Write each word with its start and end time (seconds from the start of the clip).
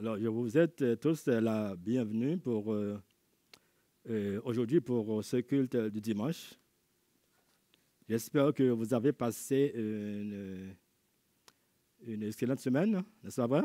Alors, 0.00 0.16
je 0.16 0.28
vous 0.28 0.56
êtes 0.56 1.00
tous 1.00 1.26
la 1.26 1.74
bienvenue 1.74 2.38
pour 2.38 2.72
aujourd'hui 4.44 4.80
pour 4.80 5.24
ce 5.24 5.38
culte 5.38 5.76
du 5.76 6.00
dimanche. 6.00 6.54
J'espère 8.08 8.54
que 8.54 8.70
vous 8.70 8.94
avez 8.94 9.12
passé 9.12 9.72
une, 9.74 10.76
excellente 12.22 12.60
semaine, 12.60 13.02
n'est-ce 13.24 13.40
pas 13.40 13.48
vrai? 13.48 13.62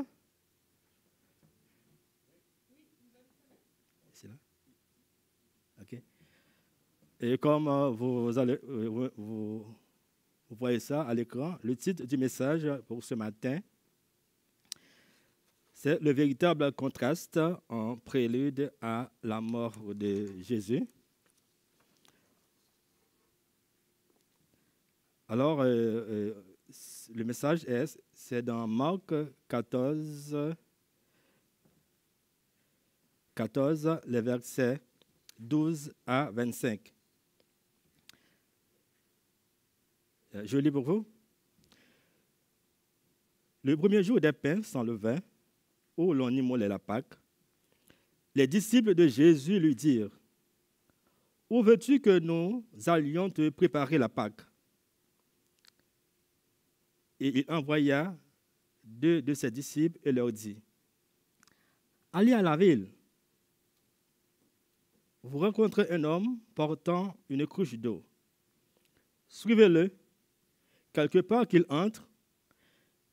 Et 7.19 7.37
comme 7.37 7.69
vous, 7.91 8.35
allez, 8.39 8.57
vous, 8.63 9.07
vous 9.17 9.77
voyez 10.49 10.79
ça 10.79 11.03
à 11.03 11.13
l'écran, 11.13 11.59
le 11.61 11.75
titre 11.75 12.05
du 12.05 12.17
message 12.17 12.67
pour 12.87 13.03
ce 13.03 13.13
matin, 13.13 13.59
c'est 15.83 15.99
le 15.99 16.13
véritable 16.13 16.71
contraste 16.71 17.37
en 17.67 17.97
prélude 17.97 18.71
à 18.79 19.11
la 19.21 19.41
mort 19.41 19.75
de 19.93 20.29
Jésus. 20.39 20.87
Alors, 25.27 25.59
euh, 25.59 25.65
euh, 25.67 26.43
le 27.13 27.25
message 27.25 27.65
est, 27.65 27.99
c'est 28.13 28.41
dans 28.41 28.65
Marc 28.65 29.13
14, 29.49 30.55
14, 33.35 33.99
les 34.07 34.21
versets 34.21 34.79
12 35.37 35.93
à 36.07 36.31
25. 36.31 36.93
Euh, 40.35 40.43
je 40.45 40.57
lis 40.59 40.71
pour 40.71 40.85
vous. 40.85 41.05
Le 43.65 43.75
premier 43.75 44.01
jour 44.01 44.21
des 44.21 44.31
pains 44.31 44.63
sans 44.63 44.83
levain, 44.83 45.17
où 45.97 46.13
l'on 46.13 46.29
immolait 46.29 46.67
la 46.67 46.79
Pâque, 46.79 47.13
les 48.35 48.47
disciples 48.47 48.95
de 48.95 49.07
Jésus 49.07 49.59
lui 49.59 49.75
dirent, 49.75 50.11
Où 51.49 51.61
veux-tu 51.61 51.99
que 51.99 52.19
nous 52.19 52.65
allions 52.87 53.29
te 53.29 53.49
préparer 53.49 53.97
la 53.97 54.09
Pâque? 54.09 54.41
Et 57.19 57.39
il 57.39 57.45
envoya 57.47 58.17
deux 58.83 59.21
de 59.21 59.33
ses 59.33 59.51
disciples 59.51 59.99
et 60.03 60.11
leur 60.11 60.31
dit, 60.31 60.57
Allez 62.11 62.33
à 62.33 62.41
la 62.41 62.57
ville. 62.57 62.87
Vous 65.23 65.39
rencontrez 65.39 65.89
un 65.89 66.03
homme 66.03 66.37
portant 66.53 67.15
une 67.29 67.47
couche 67.47 67.75
d'eau. 67.75 68.03
Suivez-le. 69.27 69.91
Quelque 70.91 71.19
part 71.19 71.47
qu'il 71.47 71.65
entre, 71.69 72.07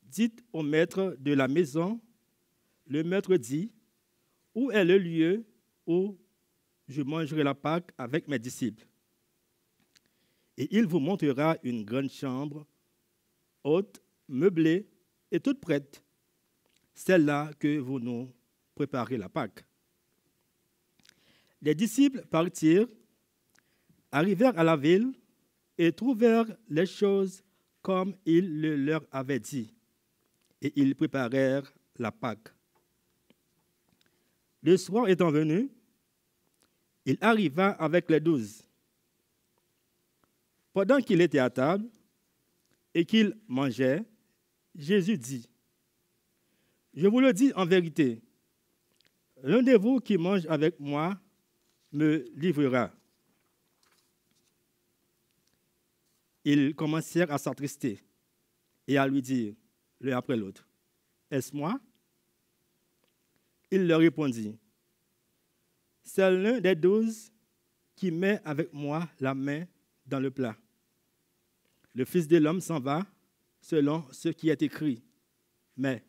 dites 0.02 0.44
au 0.52 0.62
maître 0.62 1.16
de 1.18 1.32
la 1.32 1.48
maison 1.48 1.98
le 2.90 3.04
maître 3.04 3.36
dit, 3.36 3.72
où 4.54 4.70
est 4.72 4.84
le 4.84 4.98
lieu 4.98 5.46
où 5.86 6.18
je 6.88 7.02
mangerai 7.02 7.44
la 7.44 7.54
Pâque 7.54 7.92
avec 7.96 8.26
mes 8.26 8.38
disciples? 8.38 8.84
Et 10.58 10.76
il 10.76 10.86
vous 10.86 10.98
montrera 10.98 11.56
une 11.62 11.84
grande 11.84 12.10
chambre, 12.10 12.66
haute, 13.62 14.02
meublée 14.28 14.88
et 15.30 15.38
toute 15.38 15.60
prête. 15.60 16.02
Celle-là 16.92 17.52
que 17.58 17.78
vous 17.78 18.00
nous 18.00 18.28
préparez 18.74 19.16
la 19.16 19.28
Pâque. 19.28 19.64
Les 21.62 21.76
disciples 21.76 22.26
partirent, 22.26 22.88
arrivèrent 24.10 24.58
à 24.58 24.64
la 24.64 24.76
ville 24.76 25.12
et 25.78 25.92
trouvèrent 25.92 26.56
les 26.68 26.86
choses 26.86 27.44
comme 27.82 28.16
il 28.26 28.60
le 28.60 28.76
leur 28.76 29.06
avait 29.12 29.38
dit. 29.38 29.72
Et 30.60 30.72
ils 30.74 30.96
préparèrent 30.96 31.72
la 31.96 32.10
Pâque. 32.10 32.48
Le 34.62 34.76
soir 34.76 35.08
étant 35.08 35.30
venu, 35.30 35.70
il 37.06 37.16
arriva 37.20 37.70
avec 37.72 38.10
les 38.10 38.20
douze. 38.20 38.62
Pendant 40.72 41.00
qu'il 41.00 41.20
était 41.20 41.38
à 41.38 41.50
table 41.50 41.88
et 42.94 43.04
qu'il 43.04 43.36
mangeait, 43.48 44.04
Jésus 44.74 45.18
dit, 45.18 45.48
Je 46.94 47.06
vous 47.06 47.20
le 47.20 47.32
dis 47.32 47.52
en 47.54 47.64
vérité, 47.64 48.20
l'un 49.42 49.62
de 49.62 49.76
vous 49.76 49.98
qui 49.98 50.18
mange 50.18 50.46
avec 50.46 50.78
moi 50.78 51.18
me 51.92 52.24
livrera. 52.36 52.92
Ils 56.44 56.74
commencèrent 56.74 57.32
à 57.32 57.38
s'attrister 57.38 58.00
et 58.86 58.96
à 58.96 59.06
lui 59.06 59.22
dire, 59.22 59.54
l'un 60.00 60.16
après 60.16 60.36
l'autre, 60.36 60.66
Est-ce 61.30 61.54
moi? 61.54 61.80
Il 63.70 63.86
leur 63.86 64.00
répondit, 64.00 64.58
c'est 66.02 66.30
l'un 66.30 66.60
des 66.60 66.74
douze 66.74 67.30
qui 67.94 68.10
met 68.10 68.40
avec 68.44 68.72
moi 68.72 69.08
la 69.20 69.34
main 69.34 69.64
dans 70.06 70.20
le 70.20 70.30
plat. 70.30 70.56
Le 71.94 72.04
Fils 72.04 72.26
de 72.26 72.38
l'homme 72.38 72.60
s'en 72.60 72.80
va 72.80 73.06
selon 73.60 74.04
ce 74.10 74.28
qui 74.30 74.48
est 74.48 74.62
écrit. 74.62 75.02
Mais 75.76 76.04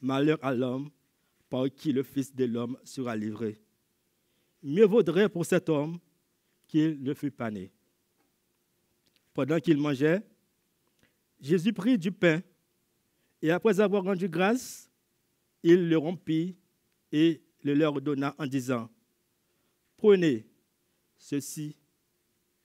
malheur 0.00 0.38
à 0.42 0.54
l'homme 0.54 0.90
par 1.48 1.66
qui 1.70 1.92
le 1.92 2.02
Fils 2.02 2.34
de 2.34 2.44
l'homme 2.46 2.78
sera 2.84 3.14
livré. 3.14 3.60
Mieux 4.62 4.86
vaudrait 4.86 5.28
pour 5.28 5.44
cet 5.44 5.68
homme 5.68 5.98
qu'il 6.66 7.02
ne 7.02 7.14
fût 7.14 7.30
pas 7.30 7.50
né. 7.50 7.70
Pendant 9.34 9.58
qu'il 9.60 9.76
mangeait, 9.76 10.22
Jésus 11.40 11.72
prit 11.72 11.98
du 11.98 12.12
pain 12.12 12.40
et 13.40 13.50
après 13.50 13.80
avoir 13.80 14.04
rendu 14.04 14.28
grâce, 14.28 14.88
il 15.62 15.88
le 15.88 15.98
rompit 15.98 16.56
et 17.12 17.42
le 17.62 17.74
leur 17.74 18.00
donna 18.00 18.34
en 18.38 18.46
disant, 18.46 18.90
Prenez, 19.96 20.46
ceci 21.16 21.76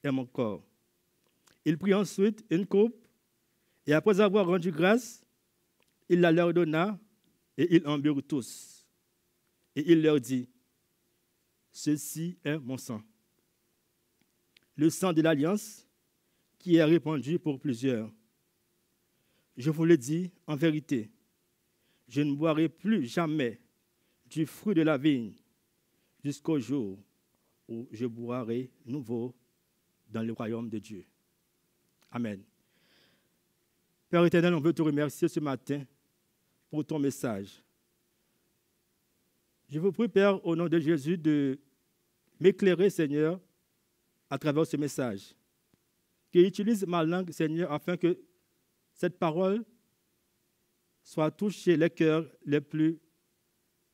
est 0.03 0.12
mon 0.12 0.25
corps. 0.25 0.66
Il 1.66 1.78
prit 1.78 1.94
ensuite 1.94 2.44
une 2.50 2.66
coupe, 2.66 2.96
et 3.86 3.94
après 3.94 4.19
avoir 4.19 4.47
rendu 4.47 4.72
grâce, 4.72 5.24
il 6.09 6.22
la 6.22 6.31
leur 6.31 6.53
donna, 6.53 6.97
et 7.57 7.75
ils 7.75 7.86
en 7.86 8.00
burent 8.00 8.24
tous. 8.25 8.88
Et 9.75 9.91
il 9.91 10.02
leur 10.02 10.19
dit, 10.19 10.50
Ceci 11.72 12.40
est 12.44 12.57
mon 12.57 12.78
sang, 12.78 13.03
le 14.75 14.90
sang 14.90 15.13
de 15.13 15.22
l'alliance 15.22 15.86
qui 16.57 16.78
est 16.78 16.84
répandu 16.84 17.38
pour 17.38 17.59
plusieurs. 17.59 18.12
Je 19.57 19.69
vous 19.69 19.86
le 19.86 19.97
dis 19.97 20.31
en 20.47 20.56
vérité, 20.56 21.12
je 22.07 22.22
ne 22.22 22.34
boirai 22.34 22.69
plus 22.69 23.06
jamais 23.06 23.59
du 24.29 24.45
fruit 24.45 24.75
de 24.75 24.81
la 24.81 24.97
vigne 24.97 25.33
jusqu'au 26.23 26.59
jour 26.59 26.99
où 27.67 27.88
je 27.91 28.05
boirai 28.05 28.69
nouveau 28.85 29.35
dans 30.09 30.21
le 30.21 30.33
royaume 30.33 30.69
de 30.69 30.79
Dieu. 30.79 31.05
Amen. 32.11 32.41
Père 34.09 34.23
éternel, 34.25 34.53
on 34.53 34.59
veut 34.59 34.73
te 34.73 34.81
remercier 34.81 35.27
ce 35.27 35.39
matin 35.39 35.83
pour 36.69 36.85
ton 36.85 36.99
message. 36.99 37.61
Je 39.69 39.79
vous 39.79 39.91
prie, 39.91 40.07
Père, 40.07 40.45
au 40.45 40.55
nom 40.55 40.69
de 40.69 40.79
Jésus, 40.79 41.17
de 41.17 41.59
m'éclairer, 42.39 42.89
Seigneur, 42.89 43.39
à 44.29 44.38
travers 44.38 44.65
ce 44.65 44.77
message. 44.77 45.35
Qu'il 46.31 46.45
utilise 46.45 46.85
ma 46.85 47.03
langue, 47.03 47.31
Seigneur, 47.31 47.71
afin 47.71 47.97
que 47.97 48.17
cette 48.94 49.19
parole 49.19 49.63
soit 51.03 51.31
touchée 51.31 51.75
les 51.75 51.89
cœurs 51.89 52.29
les 52.45 52.61
plus 52.61 52.99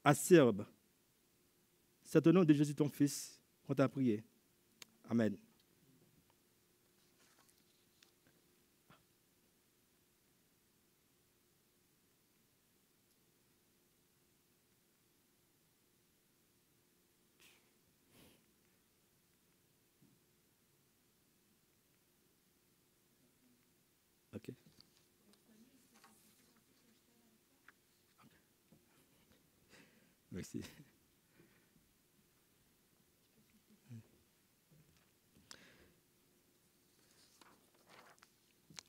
acerbe. 0.04 0.66
C'est 2.04 2.26
au 2.28 2.32
nom 2.32 2.44
de 2.44 2.54
Jésus, 2.54 2.76
ton 2.76 2.90
Fils, 2.90 3.40
qu'on 3.66 3.74
t'a 3.74 3.88
prié. 3.88 4.24
Amen. 5.10 5.38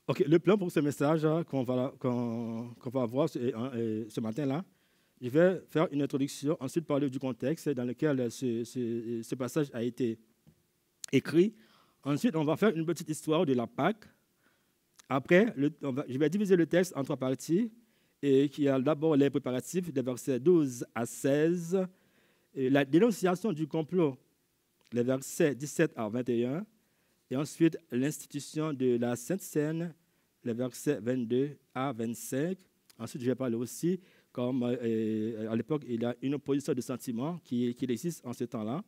OK, 0.07 0.19
le 0.19 0.37
plan 0.37 0.55
pour 0.55 0.71
ce 0.71 0.79
message 0.79 1.27
qu'on 1.49 1.63
va, 1.63 1.91
va 1.99 3.05
voir 3.05 3.27
ce, 3.27 4.19
matin-là, 4.19 4.63
je 5.19 5.29
vais 5.29 5.63
faire 5.67 5.87
une 5.91 6.03
introduction, 6.03 6.55
ensuite 6.59 6.85
parler 6.85 7.09
du 7.09 7.17
contexte 7.17 7.69
dans 7.69 7.85
lequel 7.85 8.29
ce, 8.29 9.35
passage 9.35 9.71
a 9.73 9.81
été 9.81 10.19
écrit. 11.11 11.55
Ensuite, 12.03 12.35
on 12.35 12.43
va 12.43 12.55
faire 12.55 12.75
une 12.75 12.85
petite 12.85 13.09
histoire 13.09 13.47
de 13.47 13.53
la 13.53 13.65
Pâque. 13.65 14.05
Après, 15.09 15.55
je 15.57 16.17
vais 16.19 16.29
diviser 16.29 16.55
le 16.55 16.67
texte 16.67 16.93
en 16.95 17.03
trois 17.03 17.17
parties. 17.17 17.71
Et 18.21 18.49
qui 18.49 18.67
a 18.67 18.79
d'abord 18.79 19.15
les 19.15 19.29
préparatifs 19.29 19.91
des 19.91 20.01
versets 20.01 20.39
12 20.39 20.85
à 20.93 21.05
16, 21.05 21.85
et 22.53 22.69
la 22.69 22.85
dénonciation 22.85 23.51
du 23.51 23.67
complot, 23.67 24.17
les 24.93 25.03
versets 25.03 25.53
17 25.55 25.93
à 25.95 26.07
21, 26.07 26.65
et 27.29 27.35
ensuite 27.35 27.77
l'institution 27.91 28.73
de 28.73 28.97
la 28.97 29.15
Sainte 29.15 29.41
Seine, 29.41 29.93
les 30.43 30.53
versets 30.53 30.99
22 31.01 31.57
à 31.73 31.91
25. 31.91 32.57
Ensuite, 32.97 33.21
je 33.21 33.27
vais 33.27 33.35
parler 33.35 33.55
aussi, 33.55 33.99
comme 34.31 34.63
euh, 34.63 35.51
à 35.51 35.55
l'époque, 35.55 35.83
il 35.87 36.01
y 36.01 36.05
a 36.05 36.15
une 36.21 36.35
opposition 36.35 36.73
de 36.73 36.81
sentiments 36.81 37.39
qui, 37.43 37.75
existe 37.81 38.25
en 38.25 38.33
ce 38.33 38.45
temps-là, 38.45 38.83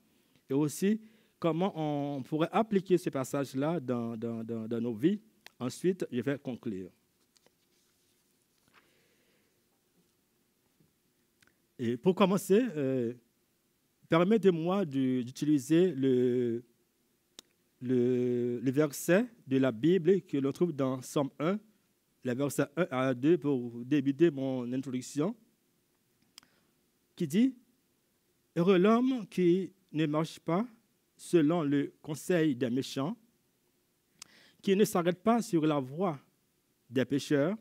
et 0.50 0.54
aussi 0.54 1.02
comment 1.40 1.74
on 1.76 2.22
pourrait 2.24 2.50
appliquer 2.52 2.98
ce 2.98 3.10
passage-là 3.10 3.80
dans 3.80 4.16
nos 4.82 4.94
vies. 4.94 5.20
Ensuite, 5.60 6.06
je 6.12 6.22
vais 6.22 6.38
conclure. 6.38 6.90
Et 11.80 11.96
pour 11.96 12.16
commencer, 12.16 12.66
euh, 12.76 13.14
permettez-moi 14.10 14.84
d'utiliser 14.86 15.92
le, 15.92 16.64
le, 17.82 18.60
le, 18.60 18.72
verset 18.72 19.28
de 19.46 19.58
la 19.58 19.72
Bible 19.72 20.22
que 20.22 20.38
l'on 20.38 20.52
trouve 20.52 20.74
dans 20.74 21.02
Somme 21.04 21.30
1, 21.38 21.60
les 22.24 22.34
versets 22.34 22.66
1 22.76 22.88
à 22.90 23.14
2 23.14 23.38
pour 23.38 23.86
débuter 23.86 24.32
mon 24.32 24.72
introduction, 24.74 25.36
qui 27.16 27.28
dit 27.28 27.56
Heureux 28.56 28.80
l'homme 28.80 29.28
qui 29.30 29.72
ne 29.92 30.08
marche 30.08 30.40
pas 30.40 30.68
selon 31.16 31.62
le 31.62 31.94
conseil 32.02 32.56
des 32.56 32.72
méchants, 32.72 33.16
qui 34.64 34.76
ne 34.76 34.84
s'arrête 34.84 35.22
pas 35.22 35.44
sur 35.44 35.64
la 35.66 35.80
voie 35.80 36.20
des 36.90 37.06
pécheurs 37.06 37.56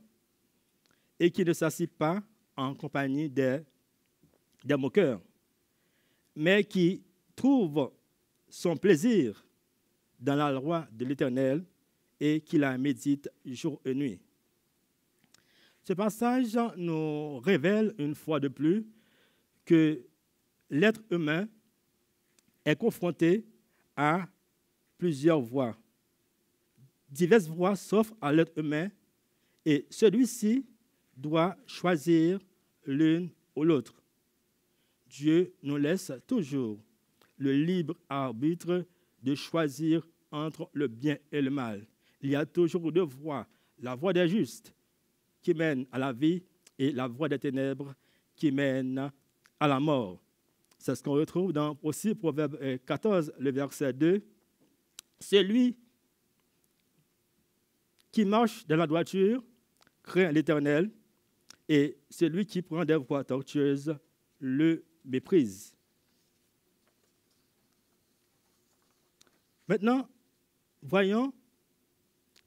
et 1.20 1.30
qui 1.30 1.44
ne 1.44 1.52
s'assied 1.52 1.86
pas 1.86 2.22
en 2.56 2.74
compagnie 2.74 3.28
des 3.28 3.60
des 4.66 4.76
moqueurs, 4.76 5.20
mais 6.34 6.64
qui 6.64 7.02
trouve 7.36 7.92
son 8.48 8.76
plaisir 8.76 9.46
dans 10.18 10.34
la 10.34 10.50
loi 10.50 10.88
de 10.90 11.04
l'Éternel 11.04 11.64
et 12.18 12.40
qui 12.40 12.58
la 12.58 12.76
médite 12.76 13.30
jour 13.44 13.80
et 13.84 13.94
nuit. 13.94 14.18
Ce 15.84 15.92
passage 15.92 16.58
nous 16.76 17.38
révèle 17.38 17.94
une 17.98 18.14
fois 18.14 18.40
de 18.40 18.48
plus 18.48 18.84
que 19.64 20.04
l'être 20.68 21.02
humain 21.10 21.46
est 22.64 22.76
confronté 22.76 23.46
à 23.94 24.26
plusieurs 24.98 25.40
voies. 25.40 25.76
Diverses 27.08 27.46
voies 27.46 27.76
s'offrent 27.76 28.16
à 28.20 28.32
l'être 28.32 28.58
humain 28.58 28.88
et 29.64 29.86
celui-ci 29.90 30.66
doit 31.16 31.56
choisir 31.66 32.40
l'une 32.84 33.30
ou 33.54 33.62
l'autre. 33.62 34.02
Dieu 35.16 35.54
nous 35.62 35.76
laisse 35.76 36.12
toujours 36.26 36.78
le 37.38 37.52
libre 37.52 37.96
arbitre 38.08 38.84
de 39.22 39.34
choisir 39.34 40.06
entre 40.30 40.68
le 40.72 40.88
bien 40.88 41.16
et 41.32 41.40
le 41.40 41.50
mal. 41.50 41.86
Il 42.20 42.30
y 42.30 42.36
a 42.36 42.44
toujours 42.44 42.92
deux 42.92 43.02
voies, 43.02 43.46
la 43.78 43.94
voie 43.94 44.12
des 44.12 44.28
justes 44.28 44.74
qui 45.42 45.54
mène 45.54 45.86
à 45.90 45.98
la 45.98 46.12
vie 46.12 46.42
et 46.78 46.92
la 46.92 47.08
voie 47.08 47.28
des 47.28 47.38
ténèbres 47.38 47.94
qui 48.34 48.50
mène 48.50 49.10
à 49.58 49.68
la 49.68 49.80
mort. 49.80 50.22
C'est 50.78 50.94
ce 50.94 51.02
qu'on 51.02 51.12
retrouve 51.12 51.52
dans 51.52 51.78
aussi 51.82 52.14
Proverbe 52.14 52.58
14, 52.84 53.32
le 53.38 53.50
verset 53.50 53.92
2. 53.92 54.22
Celui 55.18 55.76
qui 58.12 58.24
marche 58.24 58.66
dans 58.66 58.76
la 58.76 58.86
droiture 58.86 59.42
craint 60.02 60.30
l'Éternel, 60.30 60.90
et 61.68 61.98
celui 62.08 62.46
qui 62.46 62.62
prend 62.62 62.84
des 62.84 62.96
voies 62.96 63.24
tortueuses 63.24 63.96
le 64.38 64.84
méprise. 65.06 65.73
Maintenant, 69.69 70.08
voyons 70.82 71.32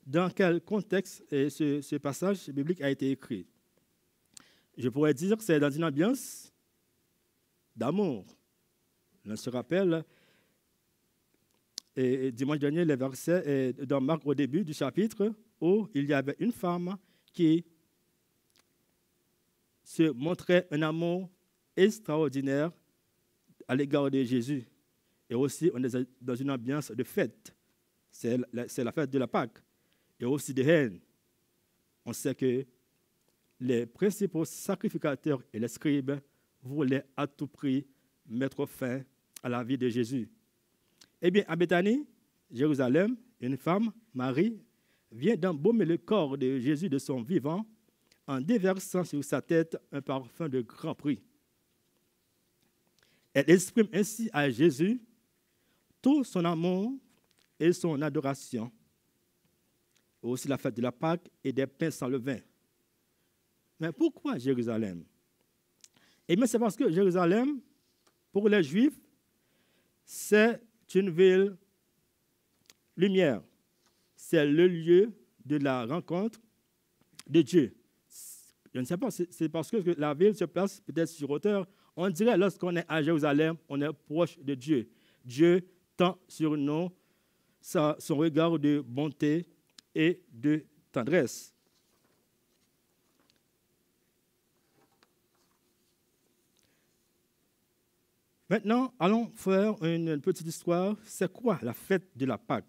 dans 0.06 0.30
quel 0.30 0.62
contexte 0.62 1.24
ce, 1.30 1.98
passage 1.98 2.50
biblique 2.50 2.82
a 2.82 2.90
été 2.90 3.12
écrit. 3.12 3.46
Je 4.78 4.90
pourrais 4.90 5.14
dire 5.14 5.38
que 5.38 5.44
c'est 5.44 5.60
dans 5.60 5.70
une 5.70 5.84
ambiance 5.84 6.52
d'amour. 7.76 8.26
On 9.26 9.36
se 9.36 9.50
rappelle, 9.50 10.04
dimanche 11.96 12.60
dernier, 12.60 12.86
les 12.86 12.96
versets 12.96 13.74
dans 13.74 14.02
Marc 14.02 14.26
au 14.26 14.34
début 14.34 14.64
du 14.64 14.74
chapitre, 14.74 15.34
où 15.60 15.88
il 15.94 16.06
y 16.06 16.14
avait 16.14 16.36
une 16.40 16.54
femme 16.54 16.98
qui 17.34 17.66
se 19.84 20.04
montrait 20.12 20.68
un 20.72 20.82
amour 20.82 21.30
extraordinaire 21.84 22.72
à 23.68 23.76
l'égard 23.76 24.10
de 24.10 24.24
Jésus. 24.24 24.64
Et 25.30 25.36
aussi, 25.36 25.72
on 25.74 25.84
est 25.84 25.96
dans 26.22 26.36
une 26.36 26.52
ambiance 26.52 26.92
de 26.92 27.04
fête. 27.04 27.54
C'est 28.12 28.38
la, 28.52 28.92
fête 28.92 29.10
de 29.10 29.20
la 29.20 29.28
Pâque. 29.28 29.60
Et 30.20 30.26
aussi 30.26 30.54
de 30.54 30.64
haine. 30.64 31.00
On 32.06 32.12
sait 32.12 32.36
que 32.36 32.66
les 33.60 33.86
principaux 33.86 34.46
sacrificateurs 34.46 35.44
et 35.54 35.60
les 35.60 35.68
scribes 35.68 36.14
voulaient 36.62 37.06
à 37.16 37.28
tout 37.28 37.48
prix 37.48 37.86
mettre 38.28 38.66
fin 38.66 39.02
à 39.44 39.50
la 39.50 39.64
vie 39.64 39.78
de 39.78 39.88
Jésus. 39.88 40.30
Eh 41.22 41.32
bien, 41.32 41.44
à 41.48 41.56
Bethanie, 41.56 42.06
Jérusalem, 42.52 43.16
une 43.40 43.58
femme, 43.58 43.92
Marie, 44.14 44.60
vient 45.12 45.36
d'embaumer 45.36 45.86
le 45.86 45.98
corps 45.98 46.38
de 46.38 46.60
Jésus 46.60 46.90
de 46.90 46.98
son 46.98 47.22
vivant 47.22 47.66
en 48.28 48.42
déversant 48.42 49.04
sur 49.04 49.24
sa 49.24 49.42
tête 49.42 49.78
un 49.92 50.02
parfum 50.02 50.50
de 50.50 50.62
grand 50.62 50.96
prix. 50.96 51.20
Elle 53.34 53.50
exprime 53.50 53.88
ainsi 53.94 54.30
à 54.34 54.50
Jésus 54.50 55.02
tout 56.02 56.24
son 56.24 56.44
amour 56.46 56.94
et 57.60 57.72
son 57.74 58.02
adoration. 58.02 58.72
Aussi 60.22 60.48
la 60.48 60.58
fête 60.58 60.76
de 60.76 60.82
la 60.82 60.92
Pâque 60.92 61.30
et 61.44 61.52
des 61.54 61.68
pains 61.68 61.92
sans 61.92 62.08
levain. 62.08 62.40
Mais 63.80 63.92
pourquoi 63.92 64.38
Jérusalem? 64.38 65.06
Eh 66.28 66.36
bien, 66.36 66.46
c'est 66.46 66.60
parce 66.60 66.76
que 66.76 66.92
Jérusalem, 66.92 67.60
pour 68.32 68.50
les 68.50 68.62
Juifs, 68.62 69.00
c'est 70.04 70.62
une 70.94 71.10
ville 71.10 71.56
lumière. 72.98 73.42
C'est 74.16 74.46
le 74.46 74.68
lieu 74.68 75.14
de 75.46 75.58
la 75.58 75.86
rencontre 75.86 76.40
de 77.28 77.42
Dieu. 77.42 77.76
Je 78.74 78.80
ne 78.80 78.86
sais 78.86 78.98
pas, 78.98 79.10
c'est 79.12 79.50
parce 79.50 79.72
que 79.72 79.78
la 79.98 80.14
ville 80.14 80.36
se 80.36 80.46
place 80.46 80.80
peut-être 80.82 81.10
sur 81.10 81.30
hauteur 81.30 81.68
on 82.02 82.10
dirait 82.10 82.38
lorsqu'on 82.38 82.78
est 82.78 82.86
à 82.88 83.04
Jérusalem, 83.04 83.58
on 83.68 83.82
est 83.82 83.92
proche 83.92 84.40
de 84.40 84.56
Dieu. 84.56 84.90
Dieu 85.26 85.68
tend 85.98 86.18
sur 86.30 86.56
nous 86.56 86.90
son 87.62 88.16
regard 88.16 88.58
de 88.58 88.80
bonté 88.80 89.46
et 89.94 90.24
de 90.32 90.66
tendresse. 90.94 91.54
Maintenant, 98.50 98.94
allons 98.98 99.30
faire 99.36 99.84
une 99.84 100.22
petite 100.22 100.48
histoire. 100.48 100.96
C'est 101.04 101.32
quoi 101.32 101.60
la 101.62 101.74
fête 101.74 102.10
de 102.16 102.26
la 102.26 102.38
Pâque? 102.38 102.66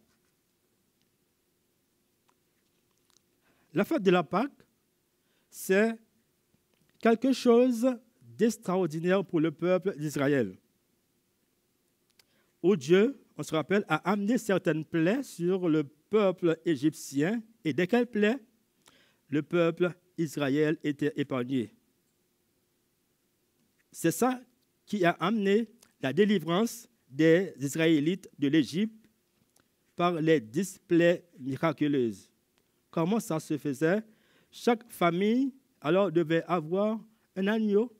La 3.72 3.84
fête 3.84 4.02
de 4.02 4.10
la 4.10 4.24
Pâque, 4.24 4.66
c'est 5.48 5.96
quelque 6.98 7.32
chose 7.32 7.96
extraordinaire 8.42 9.24
pour 9.24 9.40
le 9.40 9.50
peuple 9.50 9.96
d'Israël. 9.96 10.56
Où 12.62 12.76
Dieu, 12.76 13.20
on 13.36 13.42
se 13.42 13.54
rappelle, 13.54 13.84
a 13.88 13.96
amené 14.10 14.38
certaines 14.38 14.84
plaies 14.84 15.22
sur 15.22 15.68
le 15.68 15.84
peuple 15.84 16.58
égyptien, 16.64 17.42
et 17.64 17.72
dès 17.72 17.86
qu'elles 17.86 18.06
plaies, 18.06 18.38
le 19.28 19.42
peuple 19.42 19.92
Israël 20.18 20.76
était 20.82 21.12
épargné. 21.16 21.72
C'est 23.92 24.10
ça 24.10 24.40
qui 24.86 25.04
a 25.04 25.12
amené 25.12 25.68
la 26.00 26.12
délivrance 26.12 26.88
des 27.08 27.54
Israélites 27.58 28.28
de 28.38 28.48
l'Égypte 28.48 29.06
par 29.96 30.20
les 30.20 30.40
displays 30.40 31.24
miraculeuses. 31.38 32.30
Comment 32.90 33.20
ça 33.20 33.40
se 33.40 33.56
faisait? 33.58 34.02
Chaque 34.50 34.90
famille 34.90 35.54
alors 35.80 36.10
devait 36.10 36.42
avoir 36.44 37.00
un 37.36 37.46
agneau 37.46 37.92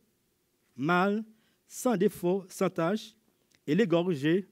mâle, 0.81 1.25
sans 1.69 1.97
défaut, 1.97 2.45
sans 2.49 2.71
tache, 2.71 3.15
et 3.67 3.75
l'égorger. 3.75 4.49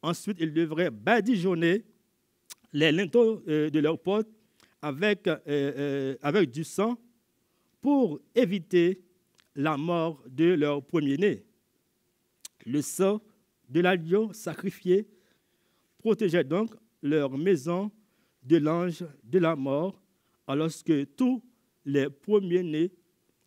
Ensuite, 0.00 0.38
ils 0.40 0.52
devraient 0.52 0.90
badigeonner 0.90 1.84
les 2.72 2.90
linteaux 2.90 3.42
euh, 3.48 3.68
de 3.68 3.78
leur 3.80 4.00
porte 4.00 4.28
avec, 4.80 5.26
euh, 5.26 5.38
euh, 5.46 6.16
avec 6.22 6.50
du 6.50 6.64
sang 6.64 6.98
pour 7.80 8.20
éviter 8.34 9.02
la 9.54 9.76
mort 9.76 10.22
de 10.26 10.54
leur 10.54 10.82
premier-né. 10.82 11.44
Le 12.64 12.80
sang 12.80 13.20
de 13.68 13.80
l'agneau 13.80 14.32
sacrifié 14.32 15.06
protégeait 15.98 16.44
donc 16.44 16.74
leur 17.02 17.36
maison 17.36 17.90
de 18.42 18.56
l'ange 18.56 19.04
de 19.22 19.38
la 19.38 19.54
mort, 19.54 20.00
alors 20.46 20.70
que 20.84 21.04
tous 21.04 21.42
les 21.84 22.08
premiers-nés 22.08 22.92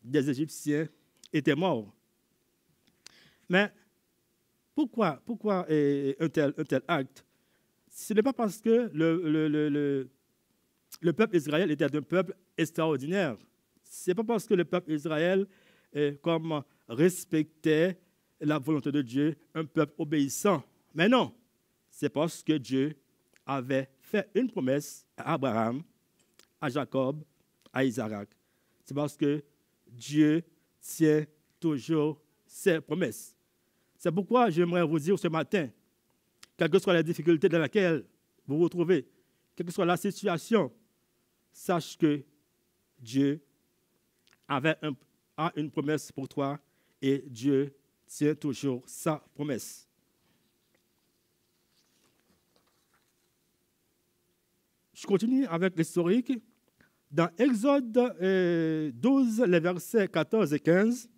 des 0.04 0.30
Égyptiens 0.30 0.88
étaient 1.34 1.56
morts. 1.56 1.96
Mais 3.50 3.72
pourquoi, 4.74 5.22
pourquoi 5.26 5.66
un, 5.70 6.30
tel, 6.30 6.54
acte? 6.88 7.26
Ce 7.90 8.14
n'est 8.14 8.24
pas 8.24 8.34
parce 8.34 8.60
que 8.60 8.90
le, 8.94 9.48
le, 9.48 10.10
le, 11.02 11.14
peuple 11.14 11.38
Israël 11.38 11.72
était 11.72 11.96
un 11.96 12.02
peuple 12.02 12.36
extraordinaire. 12.58 13.38
Ce 13.84 14.10
n'est 14.10 14.16
pas 14.16 14.24
parce 14.24 14.46
que 14.46 14.54
le 14.54 14.66
peuple 14.66 14.92
Israël 14.92 15.48
comme 16.22 16.62
respectait 16.90 17.98
la 18.42 18.60
volonté 18.60 18.92
de 18.92 19.02
Dieu, 19.02 19.38
un 19.54 19.66
peuple 19.66 19.94
obéissant. 19.98 20.64
Mais 20.94 21.08
non, 21.08 21.34
c'est 21.90 22.10
parce 22.10 22.44
que 22.44 22.54
Dieu 22.54 22.96
avait 23.46 23.90
fait 24.02 24.30
une 24.36 24.50
promesse 24.50 25.06
à 25.18 25.34
Abraham, 25.34 25.84
à 26.60 26.70
Jacob, 26.70 27.24
à 27.72 27.84
Isaac. 27.84 28.30
C'est 28.84 28.94
parce 28.94 29.16
que 29.16 29.44
Dieu 29.88 30.44
tient 30.82 31.26
toujours 31.60 32.22
ses 32.56 32.80
promesses. 32.80 33.36
C'est 33.98 34.12
pourquoi 34.14 34.50
j'aimerais 34.50 34.84
vous 34.84 34.98
dire 34.98 35.20
ce 35.20 35.28
matin, 35.28 35.70
quelle 36.56 36.70
que 36.70 36.80
soit 36.80 36.94
la 36.94 37.04
difficulté 37.04 37.50
dans 37.50 37.60
laquelle 37.60 38.06
vous 38.48 38.58
vous 38.58 38.70
trouvez, 38.70 39.06
quelle 39.54 39.66
que 39.66 39.74
soit 39.74 39.86
la 39.86 39.98
situation, 39.98 40.72
sache 41.52 41.98
que 41.98 42.24
Dieu 42.98 43.42
a 44.48 45.52
une 45.58 45.70
promesse 45.70 46.14
pour 46.14 46.30
toi 46.30 46.58
et 47.02 47.26
Dieu 47.28 47.76
tient 48.08 48.34
toujours 48.34 48.84
sa 48.88 49.22
promesse. 49.34 49.86
Je 54.94 55.06
continue 55.06 55.46
avec 55.48 55.78
l'historique. 55.78 56.32
Dans 57.12 57.30
Exode 57.38 57.92
12, 57.92 59.42
euh, 59.42 59.46
les 59.46 59.60
versets 59.60 60.08
14 60.08 60.54
et 60.54 60.60
15, 60.60 61.10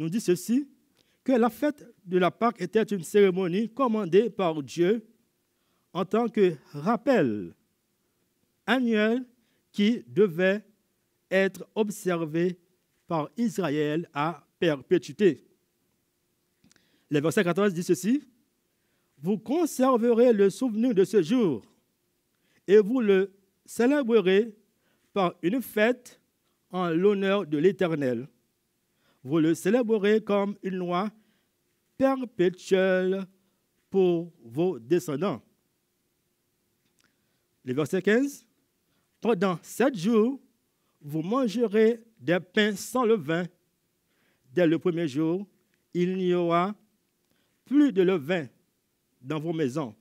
nous 0.00 0.08
dit 0.08 0.20
ceci, 0.20 0.66
que 1.22 1.32
la 1.32 1.50
fête 1.50 1.86
de 2.06 2.16
la 2.16 2.30
Pâque 2.30 2.62
était 2.62 2.82
une 2.82 3.04
cérémonie 3.04 3.68
commandée 3.68 4.30
par 4.30 4.62
Dieu 4.62 5.06
en 5.92 6.06
tant 6.06 6.26
que 6.26 6.56
rappel 6.72 7.54
annuel 8.66 9.26
qui 9.70 10.02
devait 10.06 10.64
être 11.30 11.68
observé 11.74 12.58
par 13.06 13.28
Israël 13.36 14.08
à 14.14 14.42
perpétuité. 14.58 15.44
Le 17.10 17.20
verset 17.20 17.44
14 17.44 17.74
dit 17.74 17.82
ceci, 17.82 18.26
Vous 19.18 19.36
conserverez 19.36 20.32
le 20.32 20.48
souvenir 20.48 20.94
de 20.94 21.04
ce 21.04 21.20
jour 21.20 21.62
et 22.66 22.78
vous 22.78 23.02
le 23.02 23.34
célébrerez 23.66 24.56
par 25.12 25.34
une 25.42 25.60
fête 25.60 26.22
en 26.70 26.88
l'honneur 26.88 27.46
de 27.46 27.58
l'Éternel. 27.58 28.26
Vous 29.22 29.38
le 29.38 29.54
célébrerez 29.54 30.22
comme 30.22 30.56
une 30.62 30.76
loi 30.76 31.10
perpétuelle 31.98 33.26
pour 33.90 34.32
vos 34.42 34.78
descendants. 34.78 35.42
Le 37.64 37.74
verset 37.74 38.00
15. 38.00 38.46
Pendant 39.20 39.58
sept 39.62 39.94
jours, 39.96 40.40
vous 41.02 41.22
mangerez 41.22 42.02
des 42.18 42.40
pains 42.40 42.74
sans 42.74 43.04
levain. 43.04 43.44
Dès 44.52 44.66
le 44.66 44.78
premier 44.78 45.06
jour, 45.06 45.46
il 45.92 46.16
n'y 46.16 46.32
aura 46.32 46.74
plus 47.64 47.92
de 47.92 48.02
levain 48.02 48.46
dans 49.20 49.38
vos 49.38 49.52
maisons, 49.52 49.94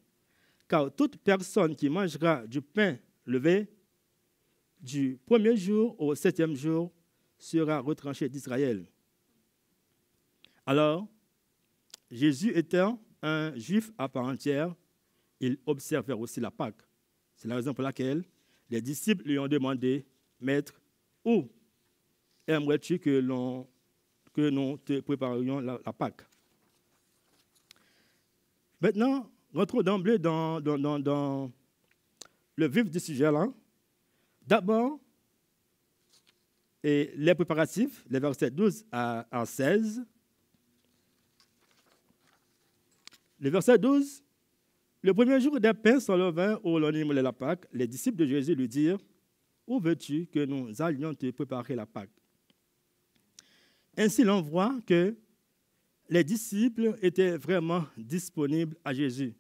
car 0.68 0.94
toute 0.96 1.18
personne 1.18 1.76
qui 1.76 1.90
mangera 1.90 2.48
du 2.48 2.62
pain 2.62 2.98
levé 3.26 3.68
du 4.80 5.20
premier 5.26 5.58
jour 5.58 6.00
au 6.00 6.16
septième 6.16 6.56
jour 6.56 6.92
sera 7.38 7.80
retranché 7.80 8.30
d'Israël. 8.30 8.86
Alors, 10.70 11.08
Jésus 12.12 12.56
étant 12.56 13.02
un 13.24 13.58
juif 13.58 13.90
à 13.98 14.08
part 14.08 14.26
entière, 14.26 14.76
il 15.40 15.58
observait 15.66 16.14
aussi 16.14 16.40
la 16.40 16.52
Pâque. 16.52 16.84
C'est 17.36 17.48
la 17.48 17.56
raison 17.56 17.74
pour 17.74 17.84
laquelle 17.84 18.24
les 18.70 18.80
disciples 18.80 19.28
lui 19.28 19.40
ont 19.40 19.48
demandé, 19.48 20.06
Maître, 20.40 20.80
où 21.26 21.50
aimerais-tu 22.46 23.00
que, 23.00 23.20
que 24.32 24.50
nous 24.52 24.78
te 24.78 25.00
préparions 25.00 25.60
la, 25.60 25.80
Pâque? 25.92 26.22
Maintenant, 28.80 29.28
rentrons 29.52 29.82
d'emblée 29.82 30.20
dans, 30.20 30.60
le 32.56 32.68
vif 32.68 32.92
du 32.92 33.00
sujet 33.00 33.32
là. 33.32 33.52
D'abord, 34.46 35.00
et 36.84 37.12
les 37.16 37.34
préparatifs, 37.34 38.06
les 38.08 38.20
versets 38.20 38.52
12 38.52 38.86
à, 38.92 39.26
16. 39.48 40.06
Le 43.40 43.50
verset 43.50 43.78
12, 43.78 44.24
le 45.02 45.14
premier 45.14 45.40
jour 45.40 45.60
des 45.60 45.74
pains 45.74 46.00
sans 46.00 46.18
levain 46.18 46.60
au 46.64 46.78
lendemain 46.78 47.14
de 47.14 47.22
la 47.22 47.32
Pâque, 47.32 47.66
les 47.72 47.88
disciples 47.88 48.18
de 48.18 48.26
Jésus 48.26 48.54
lui 48.54 48.68
dirent 48.68 49.00
où 49.66 49.80
veux-tu 49.80 50.26
que 50.28 50.44
nous 50.46 50.82
allions 50.82 51.14
te 51.14 51.30
préparer 51.32 51.76
la 51.76 51.86
Pâque? 51.86 52.10
Ainsi, 53.96 54.24
l'on 54.24 54.42
voit 54.42 54.80
que 54.86 55.16
les 56.10 56.24
disciples 56.24 56.98
étaient 57.02 57.38
vraiment 57.38 57.86
disponibles 57.98 58.76
à 58.84 58.94
Jésus. 58.94 59.36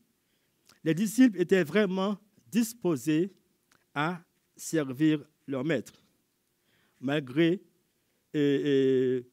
Les 0.84 0.94
disciples 0.94 1.42
étaient 1.42 1.64
vraiment 1.64 2.18
disposés 2.48 3.34
à 3.94 4.22
servir 4.56 5.26
leur 5.48 5.64
maître. 5.66 6.04
Malgré 7.02 7.62
les 8.34 9.24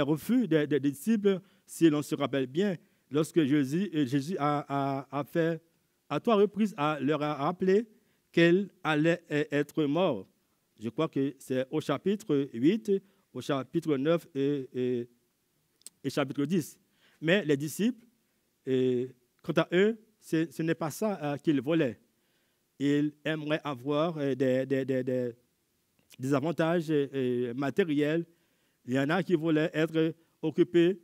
refus 0.00 0.46
des, 0.46 0.80
disciples, 0.80 1.40
si 1.66 1.88
l'on 1.88 2.02
se 2.02 2.14
rappelle 2.14 2.46
bien, 2.46 2.76
lorsque 3.10 3.42
Jésus, 3.44 3.90
Jésus 4.06 4.36
a, 4.38 5.24
fait 5.30 5.62
à 6.08 6.20
trois 6.20 6.36
reprises, 6.36 6.74
leur 7.00 7.22
a 7.22 7.34
rappelé 7.34 7.86
qu'elle 8.32 8.70
allait 8.82 9.22
être 9.28 9.84
mort. 9.84 10.26
Je 10.78 10.88
crois 10.88 11.08
que 11.08 11.34
c'est 11.38 11.66
au 11.70 11.80
chapitre 11.80 12.48
8, 12.52 12.92
au 13.32 13.40
chapitre 13.40 13.96
9 13.96 14.26
et, 14.34 15.08
et, 16.04 16.10
chapitre 16.10 16.44
10. 16.44 16.78
Mais 17.20 17.44
les 17.44 17.56
disciples, 17.56 18.04
quant 19.42 19.52
à 19.56 19.68
eux, 19.72 19.98
ce, 20.20 20.62
n'est 20.62 20.74
pas 20.74 20.90
ça 20.90 21.18
euh, 21.22 21.36
qu'ils 21.38 21.60
voulaient. 21.60 21.98
Ils 22.78 23.12
aimeraient 23.24 23.60
avoir 23.64 24.18
euh, 24.18 24.34
des, 24.34 24.66
des, 24.66 24.84
des, 24.84 25.32
des 26.18 26.34
avantages 26.34 26.86
euh, 26.90 27.54
matériels. 27.54 28.26
Il 28.84 28.94
y 28.94 28.98
en 28.98 29.08
a 29.08 29.22
qui 29.22 29.34
voulaient 29.34 29.70
être 29.72 30.14
occupés 30.42 31.00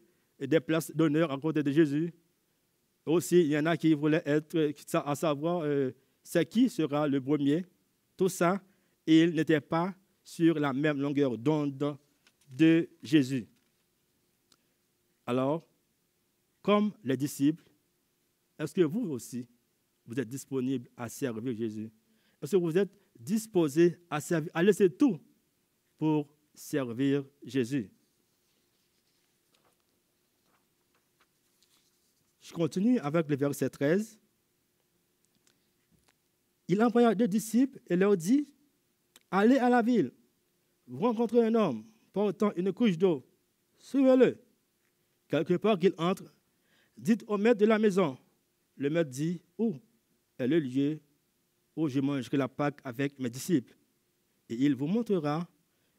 des 0.47 0.61
places 0.61 0.91
d'honneur 0.95 1.31
à 1.31 1.39
côté 1.39 1.63
de 1.63 1.71
Jésus. 1.71 2.13
Aussi, 3.07 3.41
il 3.41 3.49
y 3.49 3.59
en 3.59 3.67
a 3.67 3.77
qui 3.77 3.93
voulaient 3.95 4.23
être, 4.25 4.73
à 4.95 5.15
savoir, 5.15 5.67
c'est 6.23 6.47
qui 6.47 6.71
sera 6.71 7.07
le 7.07 7.21
premier. 7.21 7.65
Tout 8.17 8.29
ça, 8.29 8.63
ils 9.07 9.35
n'étaient 9.35 9.61
pas 9.61 9.95
sur 10.23 10.59
la 10.59 10.73
même 10.73 11.01
longueur 11.01 11.37
d'onde 11.37 11.99
de 12.49 12.89
Jésus. 13.03 13.47
Alors, 15.27 15.67
comme 16.63 16.93
les 17.03 17.17
disciples, 17.17 17.65
est-ce 18.59 18.73
que 18.73 18.83
vous 18.83 19.11
aussi, 19.11 19.47
vous 20.07 20.19
êtes 20.19 20.29
disponible 20.29 20.89
à 20.97 21.09
servir 21.09 21.55
Jésus? 21.55 21.91
Est-ce 22.41 22.53
que 22.53 22.57
vous 22.57 22.77
êtes 22.77 22.91
disposé 23.19 23.99
à, 24.09 24.21
servir, 24.21 24.51
à 24.55 24.63
laisser 24.63 24.89
tout 24.89 25.19
pour 25.99 26.29
servir 26.55 27.25
Jésus? 27.43 27.91
Je 32.45 32.53
continue 32.53 33.01
avec 33.01 33.29
le 33.29 33.37
verset 33.37 33.71
13 33.71 34.21
il 36.69 36.83
envoya 36.83 37.15
deux 37.15 37.29
disciples 37.29 37.79
et 37.87 37.97
leur 37.97 38.17
dit, 38.17 38.49
allez 39.31 39.59
à 39.59 39.69
la 39.69 39.83
ville, 39.83 40.13
vous 40.87 40.99
rencontrez 40.99 41.45
un 41.47 41.55
homme 41.55 41.85
portant 42.13 42.53
une 42.57 42.73
couche 42.73 42.97
d'eau, 42.97 43.27
suivez-le. 43.79 44.39
Quelque 45.29 45.55
part 45.55 45.79
qu'il 45.79 45.95
entre, 45.99 46.33
dites 46.97 47.25
au 47.27 47.37
maître 47.37 47.61
de 47.61 47.67
la 47.67 47.79
maison. 47.79 48.17
Le 48.77 48.89
maître 48.89 49.11
dit, 49.11 49.41
où 49.59 49.75
est 50.39 50.47
le 50.47 50.59
lieu 50.59 51.01
où 51.77 51.89
je 51.89 52.01
mangerai 52.01 52.37
la 52.37 52.49
Pâque 52.49 52.81
avec 52.85 53.19
mes 53.19 53.31
disciples 53.31 53.77
Et 54.49 54.55
il 54.55 54.75
vous 54.75 54.87
montrera 54.87 55.47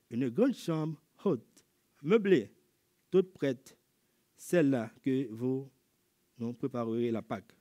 une 0.10 0.30
grande 0.30 0.56
chambre 0.56 1.02
haute, 1.24 1.66
meublée, 2.02 2.52
toute 3.12 3.34
prête, 3.34 3.78
celle-là 4.38 4.92
que 5.02 5.28
vous 5.32 5.70
nous 6.38 6.54
préparerez 6.54 7.12
la 7.12 7.22
Pâque. 7.22 7.56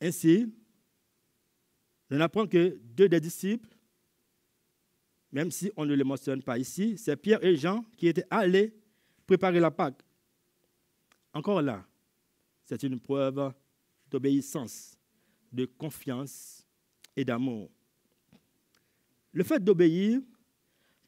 Ainsi, 0.00 0.52
on 2.10 2.20
apprend 2.20 2.46
que 2.46 2.78
deux 2.82 3.08
des 3.08 3.20
disciples, 3.20 3.68
même 5.32 5.50
si 5.50 5.70
on 5.76 5.84
ne 5.84 5.94
les 5.94 6.04
mentionne 6.04 6.42
pas 6.42 6.58
ici, 6.58 6.96
c'est 6.98 7.16
Pierre 7.16 7.44
et 7.44 7.56
Jean 7.56 7.84
qui 7.96 8.08
étaient 8.08 8.26
allés 8.30 8.74
préparer 9.26 9.60
la 9.60 9.70
Pâque. 9.70 10.02
Encore 11.32 11.62
là, 11.62 11.86
c'est 12.64 12.82
une 12.82 12.98
preuve 12.98 13.52
d'obéissance, 14.10 14.98
de 15.52 15.66
confiance 15.66 16.66
et 17.14 17.24
d'amour. 17.24 17.70
Le 19.32 19.44
fait 19.44 19.62
d'obéir 19.62 20.20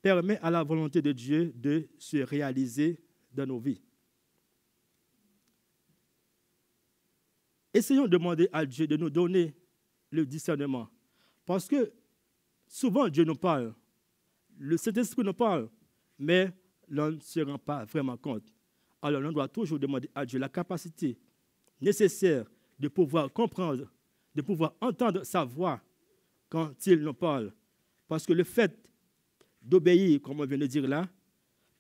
permet 0.01 0.39
à 0.39 0.51
la 0.51 0.63
volonté 0.63 1.03
de 1.03 1.13
Dieu 1.13 1.53
de 1.57 1.89
se 1.99 2.19
réaliser 2.19 3.01
dans 3.33 3.47
nos 3.47 3.59
vies. 3.59 3.81
Essayons 7.75 8.05
de 8.05 8.09
demander 8.09 8.49
à 8.53 8.67
Dieu 8.67 8.87
de 8.87 8.97
nous 8.97 9.11
donner 9.11 9.55
le 10.11 10.27
discernement. 10.27 10.89
Parce 11.47 11.67
que 11.67 11.93
souvent 12.67 13.09
Dieu 13.09 13.25
nous 13.25 13.35
parle, 13.35 13.75
le 14.59 14.77
Saint-Esprit 14.77 15.25
nous 15.25 15.33
parle, 15.33 15.69
mais 16.19 16.53
l'on 16.89 17.13
ne 17.13 17.21
se 17.21 17.41
rend 17.41 17.59
pas 17.59 17.85
vraiment 17.85 18.17
compte. 18.17 18.45
Alors 19.01 19.23
on 19.25 19.33
doit 19.33 19.49
toujours 19.49 19.79
demander 19.79 20.09
à 20.15 20.25
Dieu 20.25 20.39
la 20.39 20.49
capacité 20.49 21.19
nécessaire 21.81 22.47
de 22.79 22.89
pouvoir 22.89 23.33
comprendre, 23.33 23.91
de 24.35 24.43
pouvoir 24.43 24.75
entendre 24.81 25.25
sa 25.25 25.45
voix 25.45 25.81
quand 26.49 26.75
il 26.87 27.01
nous 27.01 27.15
parle. 27.15 27.53
Parce 28.07 28.27
que 28.27 28.33
le 28.33 28.45
fait 28.45 28.79
d'obéir, 29.61 30.21
comme 30.21 30.41
on 30.41 30.45
vient 30.45 30.59
de 30.59 30.67
dire 30.67 30.87
là, 30.87 31.09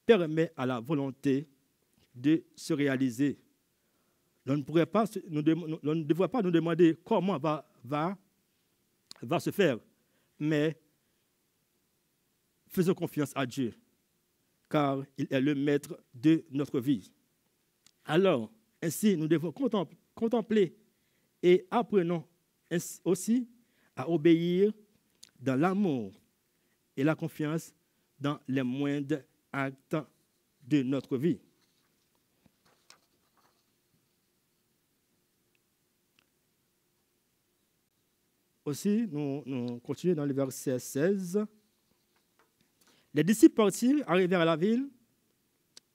permet 0.06 0.52
à 0.56 0.66
la 0.66 0.80
volonté 0.80 1.46
de 2.14 2.42
se 2.56 2.72
réaliser. 2.72 3.38
On 4.46 4.56
ne, 4.56 4.62
nous, 5.30 6.04
devrait 6.04 6.28
pas 6.28 6.42
nous 6.42 6.50
demander 6.50 6.96
comment 7.04 7.38
va 7.38 9.40
se 9.40 9.50
faire, 9.50 9.78
mais 10.38 10.76
faisons 12.66 12.94
confiance 12.94 13.32
à 13.34 13.46
Dieu, 13.46 13.72
car 14.68 15.02
il 15.16 15.26
est 15.30 15.40
le 15.40 15.54
maître 15.54 15.98
de 16.14 16.44
notre 16.50 16.80
vie. 16.80 17.10
Alors, 18.04 18.50
ainsi, 18.82 19.16
nous 19.16 19.28
devons 19.28 19.52
contempler 20.14 20.76
et 21.42 21.66
apprenons 21.70 22.24
aussi 23.04 23.48
à 23.94 24.08
obéir 24.08 24.72
dans 25.38 25.60
l'amour 25.60 26.12
et 26.96 27.04
la 27.04 27.14
confiance 27.14 27.72
dans 28.18 28.40
les 28.48 28.62
moindres 28.62 29.20
actes 29.52 29.96
de 30.66 30.82
notre 30.82 31.16
vie. 31.16 31.38
Aussi, 38.64 39.08
nous, 39.10 39.80
continuons 39.80 40.14
dans 40.14 40.24
le 40.24 40.32
verset 40.32 40.78
16. 40.78 41.44
Les 43.12 43.24
disciples 43.24 43.56
partirent, 43.56 44.04
arrivèrent 44.08 44.40
à 44.40 44.44
la 44.44 44.56
ville 44.56 44.88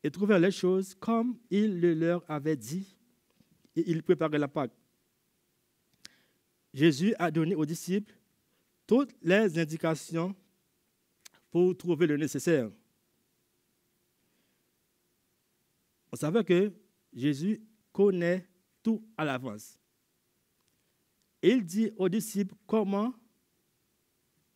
et 0.03 0.11
trouvèrent 0.11 0.39
les 0.39 0.51
choses 0.51 0.93
comme 0.95 1.37
il 1.49 1.79
le 1.79 1.93
leur 1.93 2.23
avait 2.29 2.57
dit 2.57 2.97
et 3.75 3.89
ils 3.89 4.03
préparaient 4.03 4.37
la 4.37 4.47
Pâque. 4.47 4.73
Jésus 6.73 7.15
a 7.17 7.31
donné 7.31 7.55
aux 7.55 7.65
disciples 7.65 8.13
toutes 8.85 9.15
les 9.21 9.57
indications 9.57 10.35
pour 11.49 11.75
trouver 11.75 12.05
le 12.05 12.17
nécessaire. 12.17 12.69
On 16.11 16.15
savait 16.15 16.43
que 16.43 16.71
Jésus 17.13 17.61
connaît 17.91 18.47
tout 18.83 19.03
à 19.17 19.25
l'avance. 19.25 19.77
Il 21.41 21.65
dit 21.65 21.91
aux 21.97 22.09
disciples 22.09 22.55
comment 22.65 23.13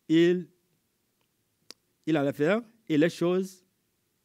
il, 0.08 0.48
allait 2.06 2.32
faire 2.32 2.60
et 2.88 2.98
les 2.98 3.10
choses 3.10 3.64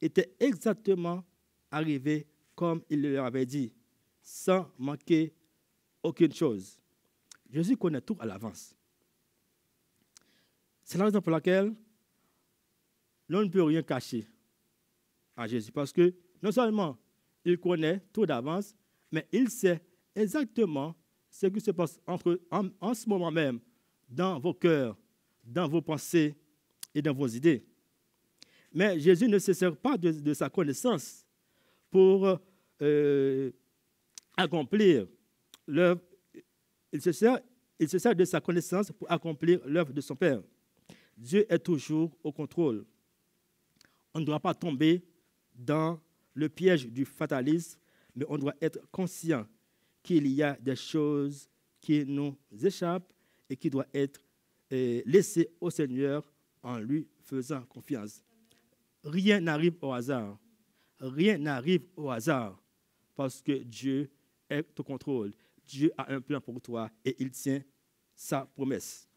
étaient 0.00 0.34
exactement 0.40 1.24
arrivées 1.70 2.26
comme 2.54 2.82
il 2.90 3.02
leur 3.02 3.24
avait 3.24 3.46
dit, 3.46 3.72
sans 4.20 4.70
manquer 4.78 5.32
aucune 6.02 6.32
chose. 6.32 6.78
Jésus 7.50 7.76
connaît 7.76 8.00
tout 8.00 8.16
à 8.18 8.26
l'avance. 8.26 8.74
C'est 10.82 10.98
la 10.98 11.04
raison 11.04 11.20
pour 11.20 11.32
laquelle 11.32 11.74
l'on 13.28 13.42
ne 13.42 13.48
peut 13.48 13.62
rien 13.62 13.82
cacher 13.82 14.26
à 15.36 15.46
Jésus. 15.46 15.70
Parce 15.70 15.92
que 15.92 16.14
non 16.42 16.50
seulement 16.50 16.98
il 17.44 17.58
connaît 17.58 18.00
tout 18.12 18.26
d'avance, 18.26 18.74
mais 19.12 19.26
il 19.32 19.48
sait 19.50 19.82
exactement 20.14 20.94
ce 21.40 21.46
qui 21.46 21.60
se 21.60 21.70
passe 21.70 22.00
en, 22.04 22.94
ce 22.94 23.08
moment 23.08 23.30
même 23.30 23.60
dans 24.08 24.40
vos 24.40 24.52
cœurs, 24.52 24.96
dans 25.44 25.68
vos 25.68 25.80
pensées 25.80 26.34
et 26.92 27.00
dans 27.00 27.14
vos 27.14 27.28
idées. 27.28 27.64
Mais 28.72 28.98
Jésus 28.98 29.28
ne 29.28 29.38
se 29.38 29.52
sert 29.52 29.76
pas 29.76 29.96
de, 29.96 30.34
sa 30.34 30.50
connaissance 30.50 31.24
pour 31.92 32.40
euh, 32.82 33.52
accomplir 34.36 35.06
l'œuvre 35.66 36.00
il 36.92 37.00
il 37.80 37.88
se 37.88 37.98
sert 37.98 38.16
de 38.16 38.24
sa 38.24 38.40
connaissance 38.40 38.90
pour 38.90 39.08
accomplir 39.08 39.60
l'œuvre 39.64 39.92
de 39.92 40.00
son 40.00 40.16
Père. 40.16 40.42
Dieu 41.16 41.46
est 41.48 41.60
toujours 41.60 42.10
au 42.24 42.32
contrôle. 42.32 42.84
On 44.12 44.18
ne 44.18 44.24
doit 44.24 44.40
pas 44.40 44.54
tomber 44.54 45.04
dans 45.54 46.00
le 46.34 46.48
piège 46.48 46.88
du 46.88 47.04
fatalisme, 47.04 47.78
mais 48.16 48.24
on 48.28 48.38
doit 48.38 48.54
être 48.60 48.80
conscient 48.90 49.46
qu'il 50.02 50.26
y 50.28 50.42
a 50.42 50.56
des 50.60 50.76
choses 50.76 51.48
qui 51.80 52.04
nous 52.04 52.36
échappent 52.62 53.12
et 53.48 53.56
qui 53.56 53.70
doivent 53.70 53.88
être 53.92 54.20
euh, 54.72 55.02
laissées 55.06 55.50
au 55.60 55.70
Seigneur 55.70 56.30
en 56.62 56.78
lui 56.78 57.08
faisant 57.24 57.62
confiance. 57.62 58.22
Rien 59.04 59.40
n'arrive 59.40 59.74
au 59.80 59.92
hasard. 59.92 60.38
Rien 61.00 61.38
n'arrive 61.38 61.86
au 61.96 62.10
hasard 62.10 62.60
parce 63.14 63.40
que 63.40 63.62
Dieu 63.62 64.10
est 64.48 64.78
au 64.78 64.82
contrôle. 64.82 65.32
Dieu 65.66 65.92
a 65.96 66.12
un 66.12 66.20
plan 66.20 66.40
pour 66.40 66.60
toi 66.60 66.90
et 67.04 67.16
il 67.18 67.30
tient 67.30 67.62
sa 68.14 68.46
promesse. 68.46 69.08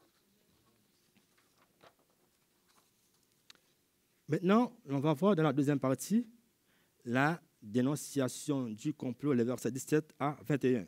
Maintenant, 4.28 4.74
on 4.86 5.00
va 5.00 5.14
voir 5.14 5.36
dans 5.36 5.44
la 5.44 5.52
deuxième 5.52 5.80
partie 5.80 6.26
la 7.04 7.42
dénonciation 7.62 8.70
du 8.70 8.94
complot, 8.94 9.34
les 9.34 9.44
versets 9.44 9.72
17 9.72 10.16
à 10.20 10.38
21. 10.48 10.86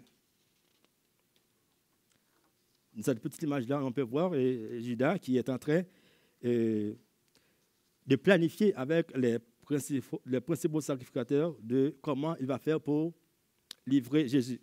Dans 2.95 3.03
cette 3.03 3.19
petite 3.19 3.41
image-là, 3.41 3.83
on 3.83 3.91
peut 3.91 4.01
voir 4.01 4.33
Judas 4.33 5.17
qui 5.17 5.37
est 5.37 5.49
en 5.49 5.57
train 5.57 5.83
euh, 6.45 6.93
de 8.05 8.15
planifier 8.15 8.73
avec 8.75 9.15
les 9.15 9.39
principaux, 10.41 10.81
sacrificateurs 10.81 11.55
de 11.61 11.95
comment 12.01 12.35
il 12.37 12.45
va 12.45 12.57
faire 12.59 12.79
pour 12.81 13.13
livrer 13.87 14.27
Jésus. 14.27 14.59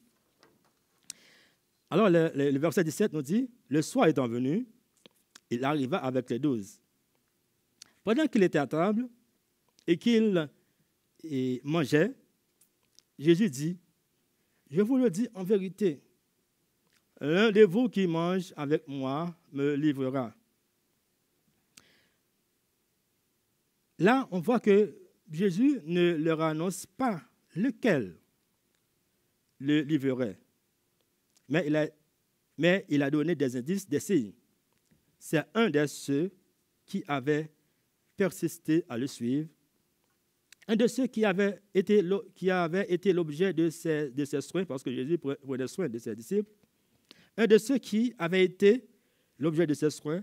Alors, 1.89 2.09
le, 2.09 2.59
verset 2.59 2.85
17 2.85 3.13
nous 3.13 3.23
dit 3.23 3.51
Le 3.69 3.83
soir 3.83 4.07
étant 4.07 4.29
venu, 4.29 4.67
il 5.51 5.65
arriva 5.65 5.99
avec 5.99 6.31
les 6.31 6.39
douze. 6.39 6.81
Pendant 8.05 8.27
qu'il 8.27 8.43
était 8.43 8.59
à 8.59 8.67
table 8.67 9.09
et 9.87 9.97
qu'il 9.97 10.49
mangeait, 11.65 12.15
Jésus 13.19 13.51
dit 13.51 13.79
Je 14.71 14.81
vous 14.81 14.97
le 14.97 15.11
dis 15.11 15.29
en 15.35 15.45
vérité, 15.45 16.03
l'un 17.21 17.51
de 17.51 17.63
vous 17.63 17.89
qui 17.89 18.07
mange 18.07 18.53
avec 18.57 18.87
moi 18.89 19.37
me 19.53 19.75
livrera. 19.75 20.35
Là, 23.99 24.27
on 24.31 24.41
voit 24.41 24.61
que 24.61 24.97
Jésus 25.31 25.81
ne 25.85 26.13
leur 26.13 26.41
annonce 26.41 26.87
pas 26.87 27.21
lequel 27.55 28.19
le 29.59 29.83
livrerait 29.83 30.39
mais 31.51 31.67
il 31.67 31.77
a, 31.77 31.89
mais 32.57 32.87
il 32.89 33.03
a 33.03 33.11
donné 33.11 33.35
des 33.35 33.57
indices, 33.57 33.87
des 33.87 34.01
signes. 34.01 34.33
C'est 35.19 35.45
un 35.53 35.69
de 35.69 35.85
ceux 35.87 36.31
qui 36.87 37.05
avait 37.07 37.51
persisté 38.17 38.85
à 38.89 38.97
le 38.97 39.07
suivre, 39.07 39.49
un 40.71 40.77
de 40.77 40.87
ceux 40.87 41.09
qui 41.09 41.25
avait 41.25 41.61
été, 41.75 42.01
l'objet 42.01 43.53
de 43.53 43.71
ses, 43.71 44.09
de 44.09 44.25
ses 44.25 44.41
soins, 44.41 44.65
parce 44.65 44.85
que 44.85 44.93
Jésus 44.93 45.19
prenait 45.19 45.67
soin 45.67 45.89
de 45.89 45.99
ses 45.99 46.15
disciples, 46.15 46.49
un 47.37 47.49
de 47.49 47.59
ceux 47.59 47.79
qui 47.79 48.15
avait 48.17 48.45
été 48.45 48.89
l'objet 49.37 49.67
de 49.67 49.75
ses 49.75 49.91
soins, 49.91 50.23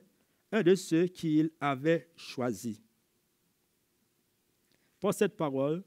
un 0.54 0.64
de 0.64 0.74
ceux 0.74 1.08
qu'il 1.08 1.52
avait 1.60 2.08
choisi. 2.16 2.82
Pour 5.02 5.14
cette 5.14 5.36
parole, 5.36 5.84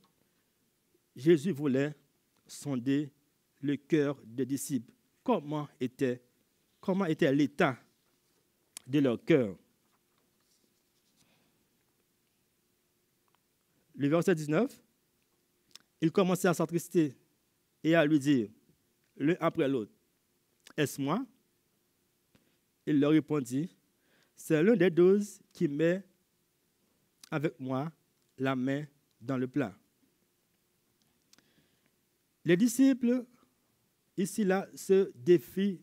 Jésus 1.16 1.52
voulait 1.52 1.94
sonder 2.46 3.10
le 3.62 3.76
cœur 3.76 4.20
des 4.26 4.44
disciples 4.44 4.92
comment 5.24 5.70
était, 5.80 6.20
comment 6.82 7.06
était 7.06 7.32
l'état 7.32 7.78
de 8.86 8.98
leur 8.98 9.24
cœur? 9.24 9.56
Le 14.00 14.08
verset 14.08 14.34
19, 14.34 14.82
il 16.00 16.10
commençait 16.10 16.48
à 16.48 16.54
s'attrister 16.54 17.14
et 17.84 17.94
à 17.94 18.02
lui 18.06 18.18
dire, 18.18 18.48
l'un 19.18 19.36
après 19.38 19.68
l'autre, 19.68 19.92
Est-ce 20.74 20.98
moi? 20.98 21.22
Il 22.86 22.98
leur 22.98 23.10
répondit, 23.10 23.68
C'est 24.34 24.62
l'un 24.62 24.74
des 24.74 24.88
douze 24.88 25.42
qui 25.52 25.68
met 25.68 26.02
avec 27.30 27.60
moi 27.60 27.92
la 28.38 28.56
main 28.56 28.86
dans 29.20 29.36
le 29.36 29.46
plat. 29.46 29.76
Les 32.46 32.56
disciples 32.56 33.26
ici, 34.16 34.44
là, 34.44 34.66
ce 34.74 35.12
défi, 35.14 35.78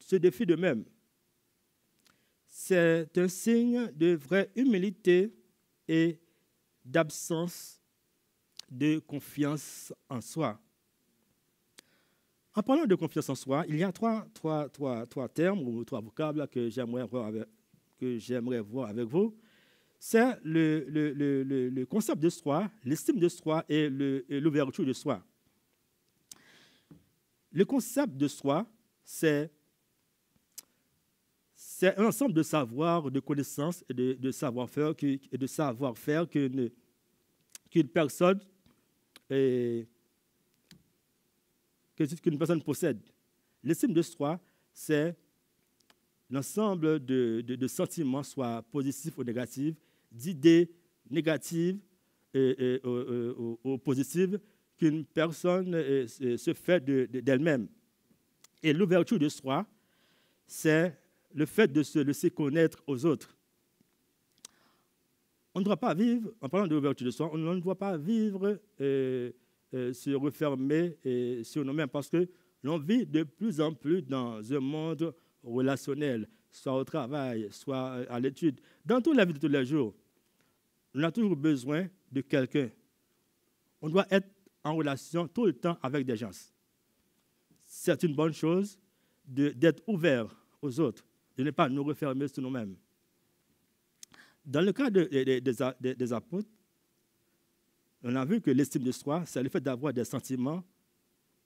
ce 0.00 0.16
défi 0.16 0.44
de 0.44 0.56
même. 0.56 0.84
c'est 2.46 3.16
un 3.16 3.28
signe 3.28 3.90
de 3.92 4.12
vraie 4.12 4.50
humilité 4.54 5.34
et 5.88 6.18
d'absence 6.84 7.80
de 8.70 8.98
confiance 8.98 9.92
en 10.08 10.20
soi. 10.20 10.58
En 12.54 12.62
parlant 12.62 12.84
de 12.84 12.94
confiance 12.94 13.28
en 13.28 13.34
soi, 13.34 13.64
il 13.68 13.76
y 13.76 13.82
a 13.84 13.92
trois, 13.92 14.26
trois, 14.34 14.68
trois, 14.68 15.06
trois 15.06 15.28
termes 15.28 15.60
ou 15.60 15.84
trois 15.84 16.00
vocables 16.00 16.46
que 16.48 16.68
j'aimerais 16.68 17.06
voir 17.06 17.26
avec, 17.26 17.44
que 17.98 18.18
j'aimerais 18.18 18.60
voir 18.60 18.90
avec 18.90 19.06
vous. 19.06 19.34
C'est 19.98 20.36
le, 20.42 20.84
le, 20.88 21.12
le, 21.12 21.68
le, 21.70 21.86
concept 21.86 22.20
de 22.20 22.28
soi, 22.28 22.70
l'estime 22.84 23.18
de 23.18 23.28
soi 23.28 23.64
et 23.68 23.88
l'ouverture 23.88 24.84
de 24.84 24.92
soi. 24.92 25.24
Le 27.52 27.64
concept 27.64 28.16
de 28.16 28.28
soi, 28.28 28.66
c'est 29.04 29.50
c'est 31.82 31.98
un 31.98 32.04
ensemble 32.04 32.32
de 32.32 32.44
savoirs, 32.44 33.10
de 33.10 33.18
connaissances 33.18 33.82
et 33.88 33.94
de, 33.94 34.30
savoir-faire 34.30 34.94
et 35.02 35.36
de 35.36 35.46
savoir-faire 35.48 36.28
qu'une 36.30 36.70
personne 37.92 38.38
possède. 42.64 43.00
L'estime 43.64 43.92
de 43.92 44.00
soi, 44.00 44.38
c'est 44.72 45.16
l'ensemble 46.30 47.04
de, 47.04 47.66
sentiments, 47.66 48.22
soit 48.22 48.62
positifs 48.70 49.18
ou 49.18 49.24
négatifs, 49.24 49.74
d'idées 50.12 50.70
négatives 51.10 51.80
ou, 52.32 53.78
positives 53.84 54.38
qu'une 54.78 55.04
personne 55.04 55.72
se 56.06 56.54
fait 56.54 56.78
d'elle-même. 56.78 57.66
et 58.62 58.72
l'ouverture 58.72 59.18
de 59.18 59.28
soi, 59.28 59.66
c'est 60.46 61.01
le 61.34 61.46
fait 61.46 61.72
de 61.72 61.82
se 61.82 61.98
laisser 61.98 62.30
connaître 62.30 62.82
aux 62.86 63.04
autres. 63.04 63.36
On 65.54 65.60
ne 65.60 65.64
doit 65.64 65.76
pas 65.76 65.94
vivre, 65.94 66.32
en 66.40 66.48
parlant 66.48 66.66
de 66.66 66.74
l'ouverture 66.74 67.06
de 67.06 67.10
soi, 67.10 67.30
on 67.32 67.36
ne 67.38 67.60
doit 67.60 67.78
pas 67.78 67.98
vivre 67.98 68.58
euh, 68.80 69.30
euh, 69.74 69.92
se 69.92 70.10
refermer 70.10 70.96
euh, 71.04 71.44
sur 71.44 71.64
nous-mêmes 71.64 71.88
parce 71.88 72.08
que 72.08 72.28
l'on 72.62 72.78
vit 72.78 73.04
de 73.04 73.22
plus 73.22 73.60
en 73.60 73.72
plus 73.74 74.02
dans 74.02 74.40
un 74.52 74.60
monde 74.60 75.14
relationnel, 75.42 76.28
soit 76.50 76.74
au 76.74 76.84
travail, 76.84 77.48
soit 77.50 78.06
à 78.08 78.18
l'étude, 78.18 78.60
dans 78.84 79.00
toute 79.00 79.16
la 79.16 79.24
vie 79.24 79.34
de 79.34 79.38
tous 79.38 79.48
les 79.48 79.64
jours. 79.66 79.94
On 80.94 81.02
a 81.02 81.12
toujours 81.12 81.36
besoin 81.36 81.86
de 82.10 82.20
quelqu'un. 82.22 82.70
On 83.82 83.88
doit 83.88 84.06
être 84.10 84.28
en 84.64 84.76
relation 84.76 85.26
tout 85.28 85.46
le 85.46 85.52
temps 85.52 85.76
avec 85.82 86.06
des 86.06 86.16
gens. 86.16 86.30
C'est 87.64 88.02
une 88.04 88.14
bonne 88.14 88.32
chose 88.32 88.78
d'être 89.24 89.82
ouvert 89.86 90.34
aux 90.62 90.80
autres 90.80 91.04
de 91.36 91.42
ne 91.44 91.50
pas 91.50 91.68
nous 91.68 91.84
refermer 91.84 92.28
sur 92.28 92.42
nous-mêmes. 92.42 92.76
Dans 94.44 94.60
le 94.60 94.72
cas 94.72 94.90
des 94.90 96.12
apôtres, 96.12 96.48
on 98.02 98.14
a 98.16 98.24
vu 98.24 98.40
que 98.40 98.50
l'estime 98.50 98.82
de 98.82 98.92
soi, 98.92 99.22
c'est 99.26 99.42
le 99.42 99.48
fait 99.48 99.60
d'avoir 99.60 99.92
des 99.92 100.04
sentiments 100.04 100.64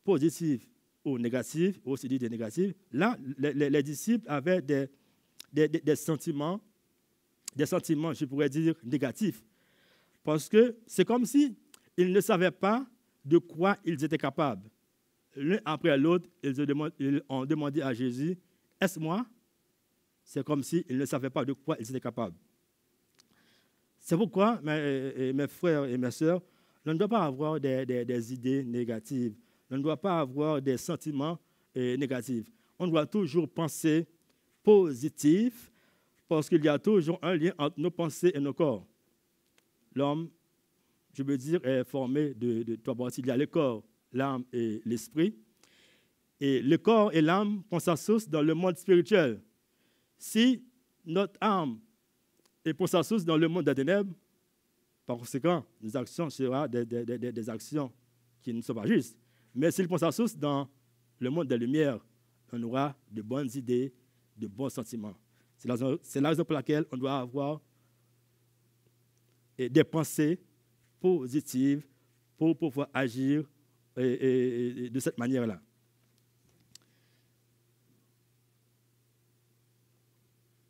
positifs 0.03 0.67
ou 1.05 1.19
négatifs, 1.19 1.79
ou 1.85 1.93
aussi 1.93 2.09
dit 2.09 2.19
des 2.19 2.31
négatifs. 2.31 2.75
Là, 2.93 3.17
les, 3.39 3.83
disciples 3.83 4.25
avaient 4.29 4.63
des, 4.63 4.89
des, 5.53 5.97
sentiments, 5.97 6.61
des 7.55 7.67
sentiments, 7.67 8.13
je 8.15 8.25
pourrais 8.25 8.49
dire, 8.49 8.75
négatifs. 8.83 9.45
Parce 10.25 10.49
que 10.49 10.77
c'est 10.87 11.05
comme 11.05 11.25
si 11.27 11.57
ils 11.97 12.11
ne 12.13 12.21
savaient 12.21 12.51
pas 12.51 12.87
de 13.25 13.39
quoi 13.39 13.77
ils 13.85 14.03
étaient 14.03 14.19
capables. 14.19 14.69
L'un 15.37 15.61
après 15.65 15.97
l'autre, 15.99 16.29
ils 16.43 16.61
ont 17.29 17.45
demandé 17.45 17.83
à 17.83 17.93
Jésus, 17.93 18.37
est-ce 18.81 18.99
moi? 18.99 19.27
C'est 20.27 20.45
comme 20.45 20.65
s'ils 20.65 20.85
ne 20.91 21.07
savaient 21.07 21.31
pas 21.31 21.45
de 21.45 21.53
quoi 21.53 21.77
ils 21.79 21.89
étaient 21.89 22.01
capables. 22.01 22.35
C'est 24.01 24.17
pourquoi, 24.17 24.61
mes, 24.63 25.47
frères 25.47 25.85
et 25.85 25.97
mes 25.97 26.11
sœurs, 26.11 26.43
on 26.85 26.93
ne 26.93 26.99
doit 26.99 27.09
pas 27.09 27.25
avoir 27.25 27.61
des, 27.61 28.33
idées 28.33 28.65
négatives. 28.65 29.37
On 29.71 29.77
ne 29.77 29.83
doit 29.83 29.97
pas 29.97 30.21
avoir 30.21 30.61
des 30.61 30.77
sentiments 30.77 31.39
euh, 31.77 31.97
négatifs. 31.97 32.51
On 32.79 32.89
doit 32.89 33.07
toujours 33.07 33.49
penser 33.49 34.07
positif 34.65 35.73
parce 36.29 36.49
qu'il 36.49 36.65
y 36.65 36.69
a 36.69 36.79
toujours 36.79 37.21
un 37.23 37.37
lien 37.37 37.53
entre 37.57 37.79
nos 37.79 37.91
pensées 37.91 38.33
et 38.35 38.41
nos 38.41 38.53
corps. 38.53 38.85
L'homme, 39.95 40.29
je 41.15 41.23
veux 41.23 41.39
dire, 41.39 41.65
est 41.65 41.85
formé 41.85 42.35
de, 42.35 42.65
de 42.65 42.75
trois 42.77 42.97
parties. 42.97 43.21
Il 43.21 43.29
y 43.29 43.31
a 43.31 43.37
le 43.37 43.47
corps, 43.47 43.85
l'âme 44.13 44.45
et 44.53 44.83
l'esprit. 44.85 45.37
Et 46.41 46.61
le 46.61 46.79
corps 46.79 47.13
et 47.15 47.23
l'âme 47.23 47.63
font 47.71 47.79
sa 47.79 47.97
source 47.97 48.29
dans 48.29 48.43
le 48.43 48.55
monde 48.55 48.77
spirituel. 48.77 49.41
Si 50.19 50.63
notre 51.05 51.39
âme 51.41 51.79
est 52.65 52.75
pour 52.75 52.89
sa 52.89 53.03
source 53.03 53.25
dans 53.25 53.37
le 53.37 53.49
monde 53.49 53.65
des 53.65 53.75
ténèbres, 53.75 54.13
par 55.07 55.17
conséquent, 55.17 55.65
nos 55.81 55.97
actions 55.97 56.29
seront 56.31 56.67
des, 56.67 57.49
actions 57.49 57.93
qui 58.43 58.53
ne 58.53 58.61
sont 58.61 58.75
pas 58.75 58.87
justes. 58.87 59.17
Mais 59.55 59.71
s'il 59.71 59.87
prend 59.87 59.99
sa 59.99 60.11
source 60.11 60.37
dans 60.37 60.69
le 61.19 61.31
monde 61.31 61.47
des 61.47 61.57
lumières, 61.57 62.05
on 62.53 62.63
aura 62.65 62.97
de 63.11 63.23
bonnes 63.23 63.51
idées, 63.55 63.93
de 64.37 64.47
bons 64.47 64.69
sentiments. 64.69 65.15
C'est 65.57 66.21
la, 66.21 66.29
raison 66.29 66.45
pour 66.45 66.55
laquelle 66.55 66.85
on 66.93 66.97
doit 66.97 67.19
avoir 67.19 67.61
des 69.57 69.85
pensées 69.85 70.39
positives 71.01 71.87
pour 72.37 72.57
pouvoir 72.57 72.89
agir 72.93 73.49
de 73.97 74.99
cette 74.99 75.19
manière-là. 75.19 75.61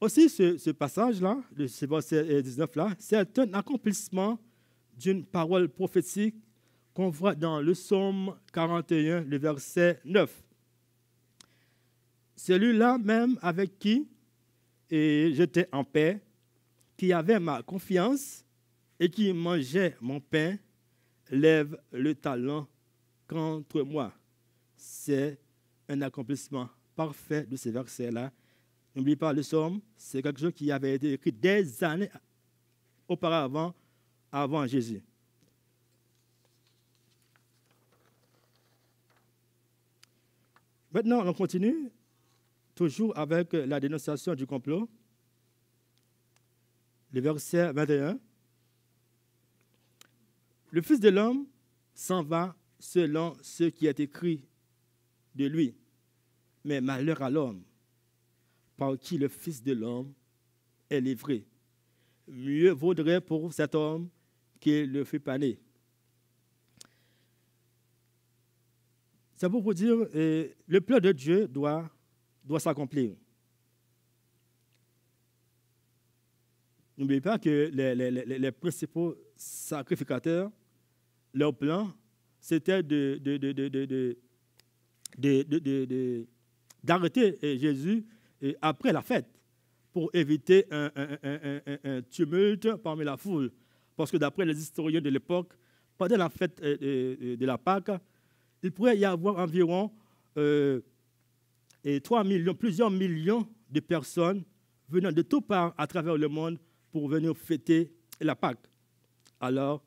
Aussi, 0.07 0.29
ce, 0.29 0.71
passage-là, 0.71 1.43
ce 1.67 1.85
verset 1.85 2.41
19-là, 2.41 2.95
c'est 2.97 3.39
un 3.41 3.55
accomplissement 3.55 4.39
d'une 4.97 5.25
parole 5.27 5.69
prophétique 5.69 6.37
qu'on 6.95 7.09
voit 7.11 7.35
dans 7.35 7.61
le 7.61 7.73
psaume 7.73 8.37
41, 8.53 9.23
le 9.23 9.37
verset 9.37 9.99
9. 10.05 10.45
Celui-là 12.37 12.99
même 12.99 13.37
avec 13.43 13.81
qui 13.81 14.07
j'étais 14.89 15.69
en 15.73 15.83
paix, 15.83 16.21
qui 16.97 17.13
avait 17.13 17.41
ma 17.41 17.65
confiance 17.65 18.45
et 19.01 19.11
qui 19.11 19.33
mangeait 19.33 19.97
mon 20.01 20.21
pain, 20.21 20.57
lève 21.33 21.77
le 21.91 22.15
talent 22.15 22.69
contre 23.27 23.83
moi. 23.83 24.13
C'est 24.77 25.37
un 25.89 26.01
accomplissement 26.01 26.69
parfait 26.95 27.43
de 27.43 27.57
ce 27.57 27.71
verset-là 27.71 28.31
N'oubliez 28.97 29.17
pas, 29.17 29.35
le 29.35 29.43
psaume, 29.43 29.83
c'est 29.95 30.23
quelque 30.23 30.41
chose 30.41 30.55
qui 30.55 30.73
avait 30.73 30.95
été 30.95 31.13
écrit 31.13 31.31
des 31.31 31.85
années 31.85 32.11
auparavant, 33.07 33.75
avant 34.33 34.67
Jésus. 34.67 35.03
Maintenant, 40.91 41.27
on 41.27 41.35
continue, 41.35 41.91
toujours 42.75 43.17
avec 43.17 43.53
la 43.53 43.79
dénonciation 43.79 44.35
du 44.35 44.47
complot. 44.47 44.89
Le 47.13 47.21
verset 47.21 47.73
21. 47.73 48.19
Le 50.71 50.83
Fils 50.83 51.01
de 51.01 51.11
l'homme 51.11 51.47
s'en 51.95 52.23
va 52.23 52.57
selon 52.79 53.37
ce 53.43 53.65
qui 53.65 53.87
est 53.87 54.01
écrit 54.01 54.43
de 55.35 55.47
lui. 55.47 55.75
Mais 56.65 56.81
malheur 56.81 57.23
à 57.23 57.31
l'homme 57.31 57.66
par 58.77 58.99
qui 58.99 59.19
le 59.19 59.29
Fils 59.29 59.63
de 59.63 59.73
l'homme 59.73 60.13
est 60.91 61.01
livré. 61.01 61.47
Mieux 62.29 62.71
vaudrait 62.71 63.21
pour 63.21 63.53
cet 63.53 63.75
homme 63.75 64.09
qu'il 64.61 64.93
le 64.93 65.05
fût 65.05 65.21
pané. 65.21 65.59
C'est 69.37 69.51
pour 69.51 69.63
vous 69.63 69.75
dire, 69.75 69.95
euh, 70.15 70.49
le 70.67 70.81
plan 70.81 70.99
de 70.99 71.13
Dieu 71.13 71.47
doit, 71.47 71.89
doit 72.43 72.61
s'accomplir. 72.61 73.15
N'oubliez 76.97 77.21
pas 77.21 77.39
que 77.39 77.71
les, 77.73 77.95
les, 77.95 78.11
les, 78.11 78.53
principaux 78.53 79.15
sacrificateurs, 79.37 80.51
leur 81.35 81.55
plan, 81.55 81.93
c'était 82.41 82.83
d'arrêter 86.83 87.59
Jésus 87.59 88.07
après 88.61 88.93
la 88.93 89.03
fête 89.03 89.29
pour 89.93 90.11
éviter 90.13 90.67
un, 90.71 90.91
tumulte 92.11 92.77
parmi 92.77 93.05
la 93.05 93.17
foule. 93.17 93.51
Parce 93.97 94.11
que 94.11 94.19
d'après 94.19 94.45
les 94.45 94.59
historiens 94.61 95.01
de 95.01 95.09
l'époque, 95.09 95.55
pendant 95.97 96.17
la 96.17 96.29
fête 96.29 96.61
euh, 96.63 96.77
euh, 96.83 97.37
de 97.37 97.47
la 97.47 97.59
Pâque, 97.59 97.91
il 98.63 98.73
pourrait 98.73 98.99
y 98.99 99.05
avoir 99.05 99.39
environ 99.39 99.91
3 100.35 100.43
euh, 100.43 100.81
millions, 102.25 102.55
plusieurs 102.55 102.91
millions 102.91 103.49
de 103.71 103.81
personnes 103.81 104.45
venant 104.89 105.13
de 105.13 105.23
toutes 105.23 105.47
parts 105.47 105.75
à 105.79 105.87
travers 105.87 106.17
le 106.17 106.29
monde 106.29 106.59
pour 106.91 107.09
venir 107.09 107.37
fêter 107.37 107.93
la 108.21 108.37
Pâque. 108.37 108.69
Alors, 109.41 109.83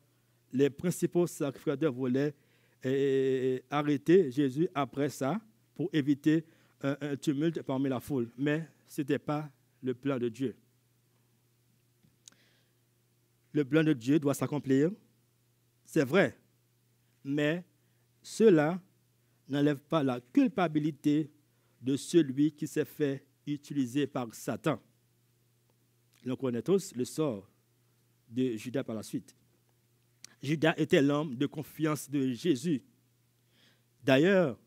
les 0.52 0.70
principaux 0.70 1.26
sacrificateurs 1.26 1.92
voulaient 1.92 2.34
arrêter 3.70 4.30
Jésus 4.30 4.68
après 4.74 5.08
ça 5.08 5.40
pour 5.74 5.88
éviter 5.92 6.44
un, 6.82 7.16
tumulte 7.16 7.62
parmi 7.62 7.88
la 7.88 8.00
foule. 8.00 8.30
Mais 8.36 8.68
ce 8.88 9.00
n'était 9.00 9.18
pas 9.18 9.50
le 9.82 9.94
plan 9.94 10.18
de 10.18 10.28
Dieu. 10.28 10.56
Le 13.52 13.64
plan 13.64 13.82
de 13.82 13.92
Dieu 13.92 14.18
doit 14.18 14.34
s'accomplir, 14.34 14.90
c'est 15.84 16.04
vrai, 16.04 16.38
mais 17.24 17.64
cela 18.22 18.80
n'enlève 19.48 19.80
pas 19.80 20.04
la 20.04 20.20
culpabilité 20.20 21.30
de 21.80 21.96
celui 21.96 22.52
qui 22.52 22.68
s'est 22.68 22.84
fait 22.84 23.26
utiliser 23.46 24.06
par 24.06 24.32
Satan. 24.34 24.80
Nous 26.24 26.36
connaissons 26.36 26.64
tous 26.64 26.94
le 26.94 27.04
sort 27.04 27.50
de 28.28 28.56
Judas 28.56 28.84
par 28.84 28.94
la 28.94 29.02
suite. 29.02 29.34
Judas 30.42 30.74
était 30.76 31.02
l'homme 31.02 31.36
de 31.36 31.46
confiance 31.46 32.08
de 32.08 32.32
Jésus. 32.32 32.82
D'ailleurs, 34.02 34.58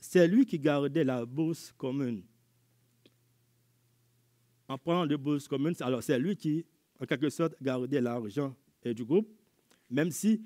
c'est 0.00 0.26
lui 0.26 0.46
qui 0.46 0.58
gardait 0.58 1.04
la 1.04 1.24
bourse 1.26 1.72
commune. 1.76 2.24
En 4.66 4.78
parlant 4.78 5.06
de 5.06 5.16
bourse 5.16 5.46
commune, 5.46 5.74
alors 5.80 6.02
c'est 6.02 6.18
lui 6.18 6.36
qui, 6.36 6.64
en 6.98 7.04
quelque 7.04 7.28
sorte, 7.28 7.54
gardait 7.62 8.00
l'argent 8.00 8.56
du 8.84 9.04
groupe, 9.04 9.28
même 9.90 10.10
si 10.10 10.42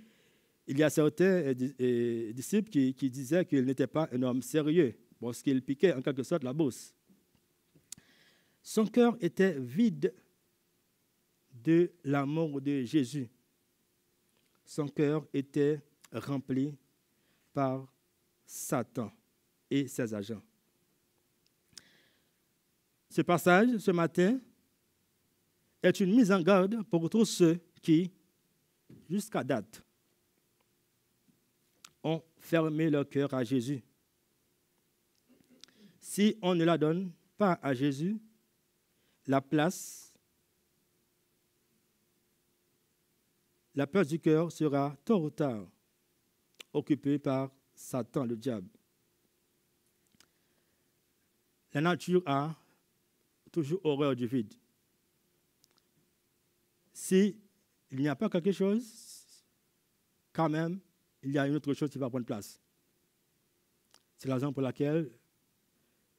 il 0.66 0.78
y 0.78 0.82
a 0.82 0.90
certains 0.90 1.52
disciples 1.52 2.70
qui, 2.70 2.94
qui 2.94 3.10
disaient 3.10 3.44
qu'il 3.44 3.64
n'était 3.64 3.86
pas 3.86 4.08
un 4.12 4.22
homme 4.22 4.42
sérieux, 4.42 4.96
parce 5.20 5.40
qu'il 5.40 5.62
piquait 5.62 5.92
en 5.92 6.02
quelque 6.02 6.22
sorte 6.22 6.42
la 6.42 6.52
bourse. 6.52 6.94
Son 8.62 8.86
cœur 8.86 9.16
était 9.20 9.58
vide 9.60 10.14
de 11.52 11.92
l'amour 12.02 12.60
de 12.60 12.82
Jésus. 12.82 13.28
Son 14.64 14.88
cœur 14.88 15.26
était 15.32 15.80
rempli 16.12 16.74
par 17.52 17.86
Satan 18.46 19.12
et 19.74 19.88
ses 19.88 20.14
agents. 20.14 20.42
Ce 23.10 23.22
passage, 23.22 23.78
ce 23.78 23.90
matin, 23.90 24.38
est 25.82 25.98
une 25.98 26.14
mise 26.14 26.30
en 26.30 26.40
garde 26.40 26.80
pour 26.84 27.10
tous 27.10 27.24
ceux 27.24 27.60
qui, 27.82 28.12
jusqu'à 29.10 29.42
date, 29.42 29.82
ont 32.04 32.22
fermé 32.38 32.88
leur 32.88 33.08
cœur 33.08 33.34
à 33.34 33.42
Jésus. 33.42 33.82
Si 35.98 36.38
on 36.40 36.54
ne 36.54 36.64
la 36.64 36.78
donne 36.78 37.10
pas 37.36 37.58
à 37.60 37.74
Jésus, 37.74 38.16
la 39.26 39.40
place, 39.40 40.14
la 43.74 43.88
place 43.88 44.06
du 44.06 44.20
cœur 44.20 44.52
sera 44.52 44.96
tôt 45.04 45.24
ou 45.24 45.30
tard 45.30 45.66
occupée 46.72 47.18
par 47.18 47.50
Satan, 47.74 48.24
le 48.24 48.36
diable. 48.36 48.68
La 51.74 51.80
nature 51.80 52.22
a 52.24 52.54
toujours 53.50 53.80
horreur 53.84 54.14
du 54.14 54.26
vide. 54.26 54.54
Si 56.92 57.36
il 57.90 57.98
n'y 57.98 58.08
a 58.08 58.16
pas 58.16 58.28
quelque 58.28 58.52
chose, 58.52 58.84
quand 60.32 60.48
même, 60.48 60.78
il 61.22 61.32
y 61.32 61.38
a 61.38 61.46
une 61.46 61.54
autre 61.54 61.74
chose 61.74 61.90
qui 61.90 61.98
va 61.98 62.08
prendre 62.08 62.26
place. 62.26 62.60
C'est 64.16 64.28
la 64.28 64.34
raison 64.34 64.52
pour 64.52 64.62
laquelle 64.62 65.10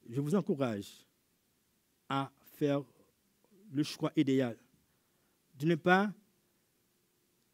je 0.10 0.22
vous 0.22 0.36
encourage 0.36 1.06
à 2.08 2.32
faire 2.54 2.84
le 3.74 3.84
choix 3.84 4.12
idéal. 4.16 4.58
De 5.58 5.66
ne 5.66 5.76
pas, 5.76 6.12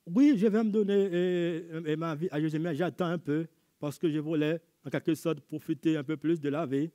oui, 0.05 0.33
je 0.37 0.47
vais 0.47 0.63
me 0.63 0.71
donner 0.71 0.93
euh, 0.93 1.81
euh, 1.85 1.97
ma 1.97 2.15
vie 2.15 2.27
à 2.31 2.39
Jésus, 2.41 2.59
mais 2.59 2.75
j'attends 2.75 3.05
un 3.05 3.17
peu 3.17 3.47
parce 3.79 3.97
que 3.97 4.09
je 4.09 4.19
voulais, 4.19 4.61
en 4.85 4.89
quelque 4.89 5.15
sorte, 5.15 5.39
profiter 5.41 5.97
un 5.97 6.03
peu 6.03 6.17
plus 6.17 6.39
de 6.39 6.49
la 6.49 6.65
vie. 6.65 6.91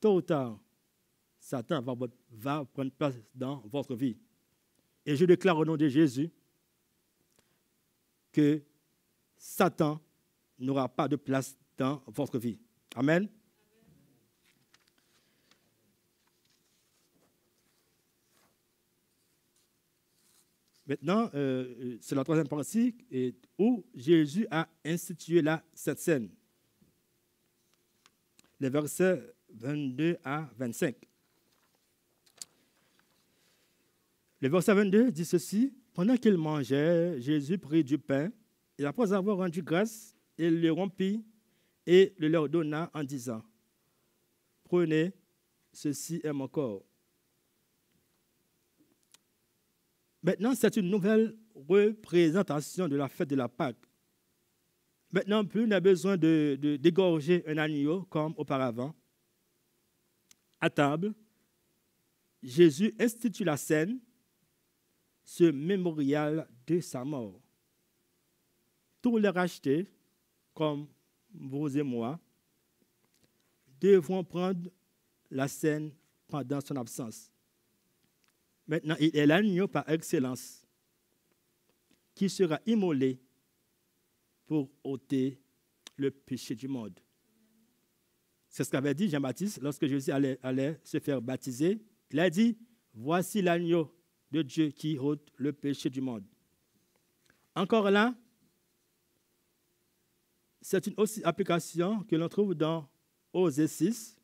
Tôt 0.00 0.16
ou 0.16 0.22
tard, 0.22 0.58
Satan 1.38 1.82
va, 2.30 2.64
prendre 2.64 2.90
place 2.92 3.14
dans 3.34 3.62
votre 3.70 3.94
vie. 3.94 4.16
Et 5.04 5.14
je 5.14 5.24
déclare 5.24 5.58
au 5.58 5.64
nom 5.64 5.76
de 5.76 5.88
Jésus 5.88 6.30
que 8.32 8.62
Satan 9.36 10.00
n'aura 10.58 10.88
pas 10.88 11.08
de 11.08 11.16
place 11.16 11.56
dans 11.76 12.02
votre 12.06 12.38
vie. 12.38 12.58
Amen. 12.94 13.28
Maintenant, 20.86 21.30
euh, 21.34 21.98
c'est 22.00 22.14
la 22.14 22.24
troisième 22.24 22.48
partie 22.48 22.96
où 23.56 23.84
Jésus 23.94 24.46
a 24.50 24.68
institué 24.84 25.40
la, 25.40 25.62
cette 25.72 26.00
scène. 26.00 26.30
Les 28.58 28.68
versets 28.68 29.34
22 29.54 30.16
à 30.24 30.48
25. 30.56 30.96
Le 34.40 34.48
verset 34.48 34.74
22 34.74 35.12
dit 35.12 35.24
ceci. 35.24 35.74
Pendant 35.92 36.16
qu'il 36.16 36.36
mangeait, 36.36 37.20
Jésus 37.20 37.58
prit 37.58 37.84
du 37.84 37.98
pain 37.98 38.30
et 38.78 38.84
après 38.84 39.12
avoir 39.12 39.36
rendu 39.36 39.62
grâce, 39.62 40.14
il 40.38 40.60
le 40.60 40.72
rompit 40.72 41.22
et 41.86 42.14
le 42.18 42.28
leur 42.28 42.48
donna 42.48 42.90
en 42.94 43.02
disant, 43.04 43.42
prenez, 44.64 45.12
ceci 45.72 46.20
est 46.24 46.32
mon 46.32 46.48
corps. 46.48 46.82
Maintenant, 50.22 50.54
c'est 50.54 50.76
une 50.76 50.88
nouvelle 50.88 51.36
représentation 51.54 52.88
de 52.88 52.96
la 52.96 53.08
fête 53.08 53.28
de 53.28 53.36
la 53.36 53.48
Pâque. 53.48 53.76
Maintenant, 55.12 55.44
plus 55.44 55.64
on 55.66 55.70
a 55.72 55.80
besoin 55.80 56.16
de, 56.16 56.56
dégorger 56.80 57.42
un 57.46 57.58
agneau 57.58 58.02
comme 58.04 58.34
auparavant. 58.36 58.94
À 60.60 60.68
table, 60.70 61.14
Jésus 62.42 62.94
institue 62.98 63.44
la 63.44 63.56
scène, 63.56 63.98
ce 65.24 65.44
mémorial 65.44 66.48
de 66.66 66.80
sa 66.80 67.04
mort 67.04 67.40
tous 69.02 69.18
les 69.18 69.28
rachetés, 69.28 69.86
comme 70.54 70.86
vous 71.32 71.76
et 71.76 71.82
moi, 71.82 72.18
devront 73.80 74.22
prendre 74.24 74.70
la 75.30 75.48
scène 75.48 75.92
pendant 76.26 76.60
son 76.60 76.76
absence. 76.76 77.30
Maintenant, 78.66 78.96
il 79.00 79.16
est 79.16 79.26
l'agneau 79.26 79.66
par 79.68 79.88
excellence 79.88 80.64
qui 82.14 82.28
sera 82.28 82.60
immolé 82.66 83.20
pour 84.46 84.70
ôter 84.84 85.40
le 85.96 86.10
péché 86.10 86.54
du 86.54 86.68
monde. 86.68 86.98
C'est 88.50 88.64
ce 88.64 88.70
qu'avait 88.70 88.94
dit 88.94 89.08
Jean-Baptiste 89.08 89.62
lorsque 89.62 89.86
Jésus 89.86 90.10
allait, 90.10 90.80
se 90.82 90.98
faire 90.98 91.22
baptiser. 91.22 91.80
Il 92.10 92.18
a 92.18 92.28
dit, 92.28 92.58
voici 92.92 93.40
l'agneau 93.40 93.94
de 94.32 94.42
Dieu 94.42 94.70
qui 94.70 94.98
ôte 94.98 95.30
le 95.36 95.52
péché 95.52 95.88
du 95.88 96.00
monde. 96.00 96.24
Encore 97.54 97.90
là, 97.92 98.12
c'est 100.60 100.84
une 100.88 100.94
aussi 100.96 101.22
application 101.24 102.02
que 102.02 102.16
l'on 102.16 102.28
trouve 102.28 102.54
dans 102.54 102.88
Osée 103.32 103.68
6, 103.68 104.16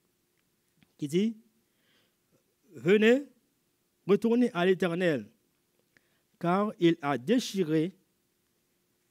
qui 0.99 1.07
dit 1.07 1.37
Venez, 2.75 3.25
retournez 4.07 4.51
à 4.53 4.67
l'Éternel, 4.67 5.31
car 6.41 6.73
il 6.81 6.99
a 7.01 7.17
déchiré, 7.17 7.97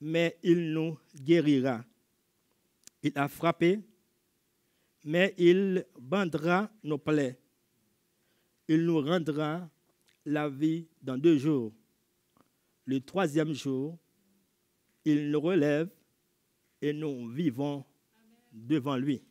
mais 0.02 0.38
il 0.44 0.74
nous 0.74 1.00
guérira. 1.16 1.84
Il 3.02 3.14
a 3.16 3.28
frappé, 3.28 3.80
mais 5.06 5.36
il 5.38 5.86
bandera 6.00 6.70
nos 6.84 6.98
plaies. 6.98 7.40
Il 8.68 8.86
nous 8.86 9.00
rendra 9.02 9.70
la 10.26 10.50
vie 10.50 10.88
dans 11.00 11.16
deux 11.18 11.38
jours. 11.38 11.72
Le 12.86 13.00
troisième 13.00 13.54
jour, 13.54 14.00
il 15.06 15.30
nous 15.30 15.40
relève 15.40 15.90
et 16.82 16.92
nous 16.92 17.30
vivons 17.30 17.86
devant 18.52 18.98
lui. 18.98 19.22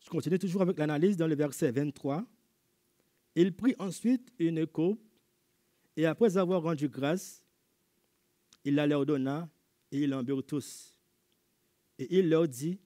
Je 0.00 0.08
continue 0.08 0.38
toujours 0.38 0.62
avec 0.62 0.78
l'analyse 0.78 1.16
dans 1.18 1.26
le 1.26 1.34
verset 1.34 1.72
23. 1.72 2.24
Il 3.34 3.54
prit 3.54 3.74
ensuite 3.78 4.32
une 4.38 4.66
coupe 4.66 5.02
et 5.94 6.06
après 6.06 6.38
avoir 6.38 6.62
rendu 6.62 6.88
grâce, 6.88 7.45
il 8.66 8.74
la 8.74 8.86
leur 8.86 9.06
donna 9.06 9.48
et 9.92 10.00
ils 10.00 10.12
en 10.12 10.24
tous. 10.42 10.98
Et 11.98 12.18
il 12.18 12.28
leur 12.28 12.48
dit, 12.48 12.80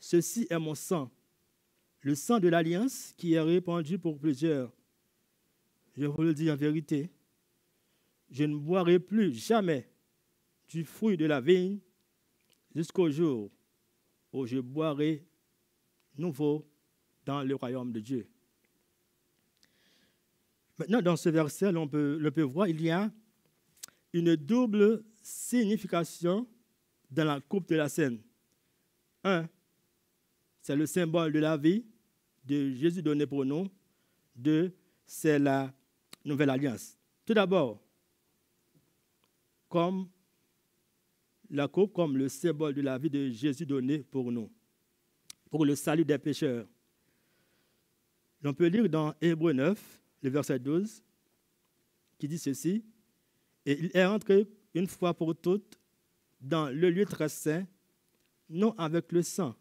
Ceci 0.00 0.46
est 0.50 0.58
mon 0.58 0.74
sang, 0.74 1.10
le 2.00 2.14
sang 2.14 2.40
de 2.40 2.48
l'alliance 2.48 3.14
qui 3.16 3.34
est 3.34 3.40
répandu 3.40 3.98
pour 3.98 4.18
plusieurs. 4.18 4.72
Je 5.96 6.06
vous 6.06 6.22
le 6.22 6.34
dis 6.34 6.50
en 6.50 6.56
vérité, 6.56 7.10
je 8.30 8.44
ne 8.44 8.56
boirai 8.56 8.98
plus 8.98 9.32
jamais 9.32 9.88
du 10.68 10.84
fruit 10.84 11.16
de 11.16 11.24
la 11.24 11.40
vigne 11.40 11.78
jusqu'au 12.74 13.08
jour 13.08 13.50
où 14.32 14.44
je 14.44 14.58
boirai 14.58 15.24
nouveau 16.18 16.68
dans 17.24 17.42
le 17.42 17.54
royaume 17.54 17.92
de 17.92 18.00
Dieu. 18.00 18.28
Maintenant, 20.78 21.00
dans 21.00 21.16
ce 21.16 21.28
verset, 21.28 21.74
on 21.76 21.88
peut, 21.88 22.18
le 22.20 22.30
peut 22.32 22.42
voir, 22.42 22.66
il 22.66 22.82
y 22.82 22.90
a 22.90 23.10
une 24.16 24.34
double 24.34 25.04
signification 25.22 26.46
dans 27.10 27.24
la 27.24 27.40
coupe 27.40 27.68
de 27.68 27.76
la 27.76 27.88
scène. 27.88 28.18
Un, 29.22 29.48
c'est 30.62 30.74
le 30.74 30.86
symbole 30.86 31.32
de 31.32 31.38
la 31.38 31.56
vie 31.56 31.84
de 32.44 32.70
Jésus 32.70 33.02
donné 33.02 33.26
pour 33.26 33.44
nous. 33.44 33.68
Deux, 34.34 34.74
c'est 35.04 35.38
la 35.38 35.72
nouvelle 36.24 36.50
alliance. 36.50 36.96
Tout 37.24 37.34
d'abord, 37.34 37.80
comme 39.68 40.08
la 41.50 41.68
coupe 41.68 41.92
comme 41.92 42.16
le 42.16 42.28
symbole 42.28 42.74
de 42.74 42.82
la 42.82 42.98
vie 42.98 43.10
de 43.10 43.28
Jésus 43.28 43.66
donné 43.66 43.98
pour 43.98 44.32
nous, 44.32 44.50
pour 45.50 45.64
le 45.64 45.74
salut 45.74 46.04
des 46.04 46.18
pécheurs. 46.18 46.66
On 48.44 48.54
peut 48.54 48.66
lire 48.66 48.88
dans 48.88 49.14
Hébreu 49.20 49.52
9, 49.52 50.00
le 50.22 50.30
verset 50.30 50.58
12, 50.58 51.02
qui 52.18 52.28
dit 52.28 52.38
ceci, 52.38 52.84
et 53.66 53.78
il 53.78 53.90
est 53.94 54.04
entré 54.04 54.48
une 54.74 54.86
fois 54.86 55.12
pour 55.12 55.34
toutes 55.34 55.78
dans 56.40 56.68
le 56.68 56.88
lieu 56.88 57.04
très 57.04 57.28
saint, 57.28 57.66
non 58.48 58.72
avec 58.78 59.10
le 59.10 59.22
sang 59.22 59.54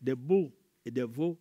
des 0.00 0.14
boucs 0.14 0.52
et 0.84 0.90
des 0.90 1.04
veaux, 1.04 1.38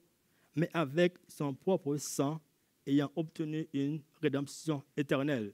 mais 0.55 0.69
avec 0.73 1.17
son 1.27 1.53
propre 1.53 1.95
sang, 1.97 2.39
ayant 2.85 3.11
obtenu 3.15 3.67
une 3.73 4.01
rédemption 4.21 4.83
éternelle. 4.97 5.53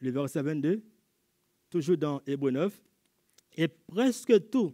Le 0.00 0.10
verset 0.10 0.42
22, 0.42 0.82
toujours 1.70 1.96
dans 1.96 2.22
Hébreu 2.26 2.50
9, 2.50 2.82
et 3.56 3.68
presque 3.68 4.50
tout, 4.50 4.72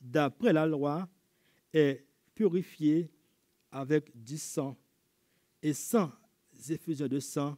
d'après 0.00 0.52
la 0.52 0.66
loi, 0.66 1.08
est 1.72 2.06
purifié 2.34 3.10
avec 3.72 4.10
du 4.14 4.36
sang. 4.38 4.76
Et 5.62 5.72
sans 5.72 6.12
effusion 6.68 7.08
de 7.08 7.18
sang, 7.18 7.56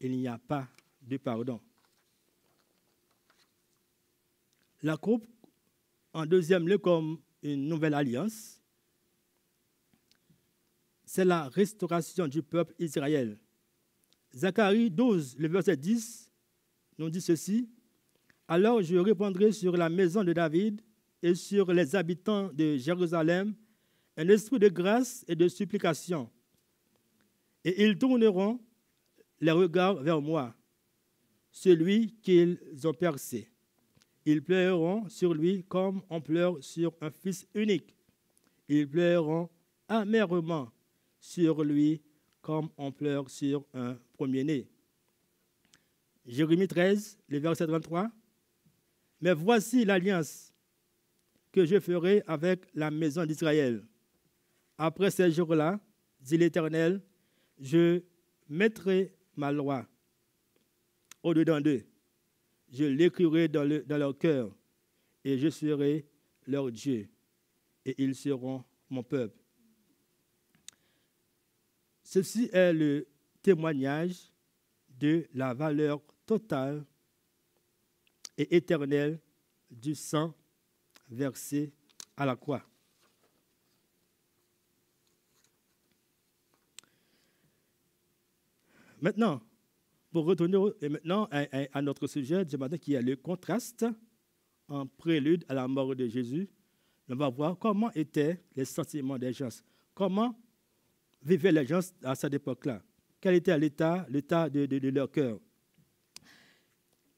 il 0.00 0.16
n'y 0.16 0.28
a 0.28 0.38
pas 0.38 0.68
de 1.02 1.16
pardon. 1.16 1.60
La 4.82 4.96
coupe, 4.96 5.26
en 6.12 6.26
deuxième 6.26 6.68
lieu, 6.68 6.78
comme 6.78 7.18
une 7.42 7.68
nouvelle 7.68 7.94
alliance, 7.94 8.60
c'est 11.04 11.24
la 11.24 11.48
restauration 11.48 12.26
du 12.26 12.42
peuple 12.42 12.74
Israël. 12.78 13.38
Zacharie 14.34 14.90
12, 14.90 15.36
le 15.38 15.48
verset 15.48 15.76
10, 15.76 16.30
nous 16.98 17.10
dit 17.10 17.20
ceci. 17.20 17.68
Alors 18.48 18.82
je 18.82 18.96
répondrai 18.96 19.52
sur 19.52 19.76
la 19.76 19.88
maison 19.88 20.24
de 20.24 20.32
David 20.32 20.82
et 21.22 21.34
sur 21.34 21.72
les 21.72 21.96
habitants 21.96 22.52
de 22.52 22.76
Jérusalem 22.76 23.54
un 24.16 24.28
esprit 24.28 24.58
de 24.58 24.68
grâce 24.68 25.24
et 25.28 25.34
de 25.34 25.48
supplication. 25.48 26.30
Et 27.64 27.84
ils 27.84 27.96
tourneront 27.96 28.60
les 29.44 29.52
regards 29.52 29.96
vers 29.96 30.22
moi, 30.22 30.54
celui 31.50 32.14
qu'ils 32.22 32.58
ont 32.84 32.94
percé. 32.94 33.46
Ils 34.24 34.42
pleureront 34.42 35.06
sur 35.10 35.34
lui 35.34 35.62
comme 35.64 36.00
on 36.08 36.18
pleure 36.18 36.64
sur 36.64 36.94
un 37.02 37.10
fils 37.10 37.46
unique. 37.54 37.94
Ils 38.70 38.88
pleureront 38.88 39.50
amèrement 39.86 40.72
sur 41.20 41.62
lui 41.62 42.00
comme 42.40 42.70
on 42.78 42.90
pleure 42.90 43.28
sur 43.28 43.66
un 43.74 43.98
premier-né. 44.14 44.66
Jérémie 46.24 46.66
13, 46.66 47.18
le 47.28 47.38
verset 47.38 47.66
23. 47.66 48.10
Mais 49.20 49.34
voici 49.34 49.84
l'alliance 49.84 50.54
que 51.52 51.66
je 51.66 51.78
ferai 51.80 52.22
avec 52.26 52.64
la 52.72 52.90
maison 52.90 53.26
d'Israël. 53.26 53.86
Après 54.78 55.10
ces 55.10 55.30
jours-là, 55.30 55.78
dit 56.18 56.38
l'Éternel, 56.38 57.02
je 57.60 58.00
mettrai 58.48 59.12
ma 59.36 59.52
loi 59.52 59.86
au-dedans 61.22 61.60
d'eux. 61.60 61.84
Je 62.72 62.84
l'écrirai 62.84 63.48
dans, 63.48 63.68
dans 63.86 63.98
leur 63.98 64.16
cœur 64.16 64.54
et 65.24 65.38
je 65.38 65.48
serai 65.48 66.06
leur 66.46 66.70
Dieu 66.70 67.08
et 67.84 67.94
ils 68.02 68.14
seront 68.14 68.64
mon 68.90 69.02
peuple. 69.02 69.38
Ceci 72.02 72.50
est 72.52 72.72
le 72.72 73.06
témoignage 73.42 74.30
de 74.88 75.26
la 75.34 75.54
valeur 75.54 76.02
totale 76.26 76.84
et 78.36 78.56
éternelle 78.56 79.20
du 79.70 79.94
sang 79.94 80.34
versé 81.08 81.72
à 82.16 82.26
la 82.26 82.36
croix. 82.36 82.64
Maintenant, 89.04 89.42
pour 90.10 90.24
retourner 90.24 90.56
maintenant 90.88 91.28
à, 91.30 91.82
notre 91.82 92.06
sujet 92.06 92.42
du 92.42 92.56
matin, 92.56 92.78
qui 92.78 92.94
est 92.94 93.02
le 93.02 93.16
contraste 93.16 93.84
en 94.66 94.86
prélude 94.86 95.44
à 95.46 95.52
la 95.52 95.68
mort 95.68 95.94
de 95.94 96.06
Jésus, 96.08 96.48
on 97.10 97.14
va 97.14 97.28
voir 97.28 97.58
comment 97.58 97.92
étaient 97.92 98.42
les 98.56 98.64
sentiments 98.64 99.18
des 99.18 99.34
gens, 99.34 99.50
comment 99.92 100.34
vivaient 101.22 101.52
les 101.52 101.66
gens 101.66 101.80
à 102.02 102.14
cette 102.14 102.32
époque-là, 102.32 102.82
quel 103.20 103.34
était 103.34 103.58
l'état, 103.58 104.06
l'état 104.08 104.48
de, 104.48 104.64
de, 104.64 104.88
leur 104.88 105.10
cœur? 105.10 105.38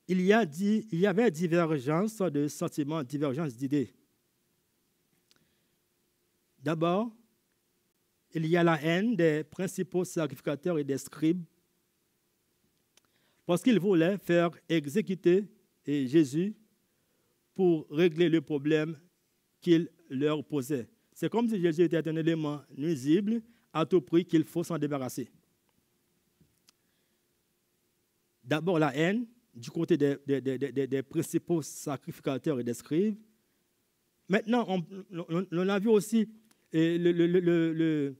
Il 0.09 0.21
y, 0.23 0.33
a 0.33 0.43
il 0.43 0.99
y 0.99 1.07
avait 1.07 1.31
divergence 1.31 2.19
de 2.19 2.49
sentiments, 2.49 3.05
divergence 3.05 3.55
d'idées. 3.55 3.95
D'abord, 6.59 7.13
il 8.35 8.45
y 8.45 8.57
a 8.57 8.65
la 8.65 8.83
haine 8.83 9.15
des 9.15 9.45
principaux 9.45 10.05
sacrificateurs 10.05 10.81
et 10.81 10.85
des 10.85 10.99
scribes 10.99 11.45
parce 13.47 13.63
qu'ils 13.63 13.79
voulaient 13.79 14.19
faire 14.19 14.51
exécuter 14.69 15.45
Jésus 15.87 16.55
pour 17.55 17.87
régler 17.91 18.29
le 18.29 18.41
problème 18.41 18.99
qu'il 19.61 19.89
leur 20.11 20.45
posait. 20.45 20.89
C'est 21.15 21.31
comme 21.31 21.49
si 21.49 21.61
Jésus 21.61 21.83
était 21.83 22.07
un 22.07 22.17
élément 22.17 22.61
nuisible 22.77 23.41
à 23.73 23.87
tout 23.87 24.01
prix 24.01 24.25
qu'il 24.25 24.45
faut 24.45 24.65
s'en 24.65 24.79
débarrasser. 24.79 25.31
D'abord 28.45 28.79
la 28.79 28.95
haine 28.95 29.27
du 29.55 29.71
côté 29.71 29.97
des, 29.97 31.03
principaux 31.03 31.63
sacrificateurs 31.63 32.61
et 32.61 32.65
des 32.65 32.75
scribes. 32.75 33.17
Maintenant, 34.29 34.85
on, 35.11 35.69
a 35.69 35.79
vu 35.79 35.89
aussi 35.89 36.29
le 36.73 38.15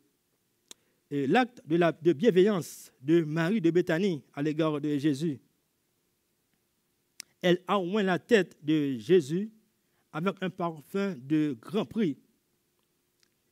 l'acte 1.11 1.63
de, 1.67 1.77
la, 1.77 1.93
de 1.93 2.13
bienveillance 2.13 2.93
de 3.01 3.23
Marie 3.23 3.61
de 3.61 3.71
Béthanie 3.71 4.23
à 4.35 4.43
l'égard 4.43 4.81
de 4.81 4.99
Jésus. 4.99 5.41
Elle 7.43 7.63
a 7.67 7.79
moins 7.79 8.03
la 8.03 8.19
tête 8.19 8.57
de 8.63 8.97
Jésus 8.99 9.51
avec 10.13 10.35
un 10.41 10.51
parfum 10.51 11.15
de 11.19 11.57
grand 11.61 11.85
prix. 11.85 12.19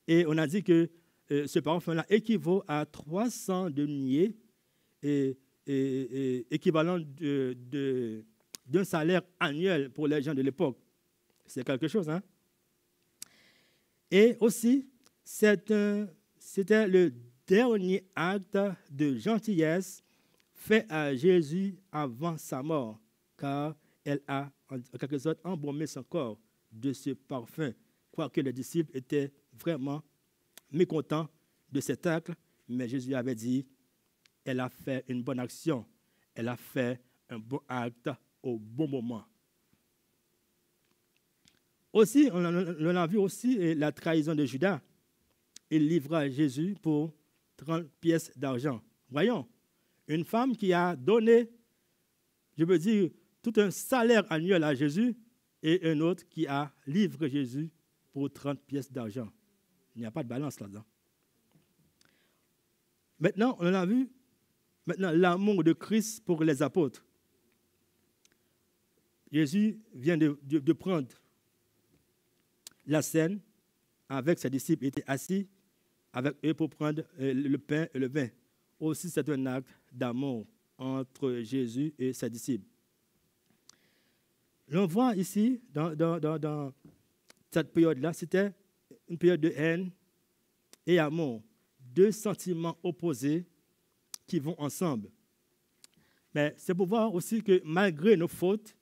Et 0.08 0.24
on 0.26 0.36
a 0.38 0.46
dit 0.46 0.62
que 0.62 0.90
euh, 1.30 1.46
ce 1.46 1.58
parfum-là 1.58 2.04
équivaut 2.10 2.62
à 2.66 2.84
300 2.86 3.70
deniers, 3.70 4.36
équivalent 6.50 6.98
d'un 8.66 8.84
salaire 8.84 9.22
annuel 9.38 9.90
pour 9.90 10.08
les 10.08 10.22
gens 10.22 10.34
de 10.34 10.42
l'époque. 10.42 10.78
C'est 11.46 11.64
quelque 11.64 11.88
chose, 11.88 12.08
hein? 12.08 12.22
Et 14.10 14.36
aussi, 14.40 14.86
c'était 15.24 16.06
le 16.88 17.12
dernier 17.46 18.04
acte 18.14 18.58
de 18.90 19.16
gentillesse 19.16 20.02
fait 20.52 20.86
à 20.90 21.14
Jésus 21.14 21.76
avant 21.92 22.38
sa 22.38 22.62
mort, 22.62 23.00
car 23.36 23.76
elle 24.04 24.22
a 24.26 24.50
en 24.70 24.98
quelque 24.98 25.18
sorte 25.18 25.38
embaumé 25.44 25.86
son 25.86 26.02
corps 26.02 26.38
de 26.72 26.92
ce 26.92 27.10
parfum, 27.10 27.72
quoique 28.10 28.40
les 28.40 28.52
disciples 28.52 28.96
étaient 28.96 29.32
vraiment 29.52 30.02
mécontents 30.70 31.28
de 31.70 31.80
cet 31.80 32.06
acte, 32.06 32.32
mais 32.68 32.88
Jésus 32.88 33.14
avait 33.14 33.34
dit, 33.34 33.66
elle 34.44 34.60
a 34.60 34.68
fait 34.68 35.04
une 35.08 35.22
bonne 35.22 35.38
action, 35.38 35.84
elle 36.34 36.48
a 36.48 36.56
fait 36.56 37.00
un 37.28 37.38
bon 37.38 37.60
acte 37.68 38.10
au 38.42 38.58
bon 38.58 38.88
moment. 38.88 39.24
Aussi, 41.92 42.28
on 42.32 42.44
a, 42.44 43.06
vu 43.06 43.18
aussi 43.18 43.74
la 43.74 43.92
trahison 43.92 44.34
de 44.34 44.44
Judas. 44.44 44.80
Il 45.70 45.86
livra 45.86 46.28
Jésus 46.28 46.74
pour 46.82 47.14
30 47.56 47.88
pièces 48.00 48.30
d'argent. 48.36 48.82
Voyons, 49.10 49.46
une 50.08 50.24
femme 50.24 50.56
qui 50.56 50.72
a 50.72 50.96
donné, 50.96 51.50
je 52.56 52.64
veux 52.64 52.78
dire, 52.78 53.10
tout 53.42 53.52
un 53.56 53.70
salaire 53.70 54.24
annuel 54.30 54.64
à 54.64 54.74
Jésus 54.74 55.16
et 55.62 55.90
un 55.90 56.00
autre 56.00 56.26
qui 56.28 56.46
a 56.46 56.72
livré 56.86 57.28
Jésus 57.28 57.70
pour 58.12 58.32
30 58.32 58.60
pièces 58.60 58.90
d'argent. 58.90 59.30
Il 59.94 60.00
n'y 60.00 60.06
a 60.06 60.10
pas 60.10 60.22
de 60.22 60.28
balance 60.28 60.60
là-dedans. 60.60 60.84
Maintenant, 63.18 63.56
on 63.60 63.72
a 63.72 63.86
vu 63.86 64.10
maintenant 64.86 65.10
l'amour 65.12 65.64
de 65.64 65.72
Christ 65.72 66.24
pour 66.24 66.42
les 66.42 66.62
apôtres. 66.62 67.04
Jésus 69.30 69.80
vient 69.94 70.16
de, 70.16 70.38
de 70.42 70.72
prendre 70.72 71.08
la 72.86 73.02
scène 73.02 73.40
avec 74.08 74.38
ses 74.38 74.50
disciples. 74.50 74.84
Il 74.84 74.88
était 74.88 75.04
assis 75.06 75.48
avec 76.14 76.36
eux 76.44 76.54
pour 76.54 76.70
prendre 76.70 77.02
euh, 77.20 77.34
le 77.34 77.58
pain 77.58 77.86
et 77.92 77.98
le 77.98 78.08
vin. 78.08 78.28
Aussi, 78.78 79.10
c'est 79.10 79.28
un 79.28 79.46
acte 79.46 79.68
d'amour 79.92 80.46
entre 80.78 81.40
Jésus 81.42 81.92
et 81.98 82.12
ses 82.12 82.30
disciples. 82.30 82.66
L'on 84.68 84.86
voit 84.86 85.14
ici, 85.16 85.60
dans, 85.72 86.72
cette 87.50 87.72
période-là, 87.72 88.12
c'était 88.12 88.52
une 89.08 89.18
période 89.18 89.40
de 89.40 89.52
haine 89.54 89.90
et 90.86 90.98
amour. 90.98 91.42
Deux 91.78 92.12
sentiments 92.12 92.78
opposés 92.82 93.44
qui 94.26 94.38
vont 94.38 94.58
ensemble. 94.58 95.10
Mais 96.34 96.54
c'est 96.56 96.74
pour 96.74 96.86
voir 96.86 97.12
aussi 97.14 97.42
que 97.42 97.60
malgré 97.64 98.16
nos 98.16 98.28
fautes 98.28 98.74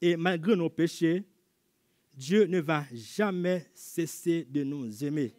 et 0.00 0.16
malgré 0.16 0.56
nos 0.56 0.70
péchés, 0.70 1.24
Dieu 2.14 2.46
ne 2.46 2.60
va 2.60 2.84
jamais 2.92 3.66
cesser 3.74 4.44
de 4.44 4.64
nous 4.64 5.04
aimer. 5.04 5.34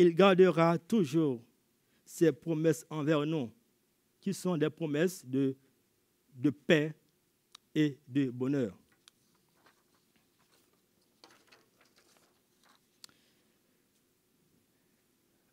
Il 0.00 0.14
gardera 0.14 0.78
toujours 0.78 1.42
ses 2.04 2.30
promesses 2.30 2.86
envers 2.88 3.26
nous, 3.26 3.50
qui 4.20 4.32
sont 4.32 4.56
des 4.56 4.70
promesses 4.70 5.26
de, 5.26 5.56
paix 6.68 6.94
et 7.74 7.98
de 8.06 8.30
bonheur. 8.30 8.78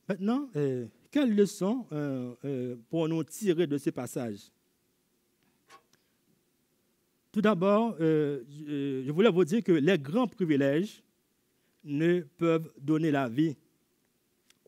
Maintenant, 0.07 0.47
euh, 0.55 0.85
quelle 1.09 1.35
leçon 1.35 1.87
euh, 1.91 2.35
euh, 2.45 2.75
pour 2.87 3.09
nous 3.09 3.23
tirer 3.23 3.65
de 3.65 3.79
ces 3.79 3.91
passages 3.91 4.51
Tout 7.31 7.41
d'abord, 7.41 7.97
je 7.97 9.09
voulais 9.09 9.31
vous 9.31 9.43
dire 9.43 9.63
que 9.63 9.71
les 9.71 9.97
grands 9.97 10.27
privilèges 10.27 11.01
ne 11.83 12.19
peuvent 12.21 12.71
donner 12.77 13.09
la 13.09 13.27
vie. 13.27 13.57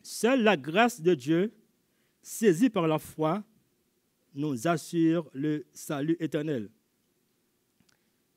Seule 0.07 0.41
la 0.41 0.55
grâce 0.55 1.01
de 1.01 1.13
Dieu, 1.13 1.51
saisie 2.21 2.69
par 2.69 2.87
la 2.87 2.97
foi, 2.97 3.43
nous 4.33 4.65
assure 4.65 5.29
le 5.33 5.65
salut 5.73 6.15
éternel. 6.21 6.69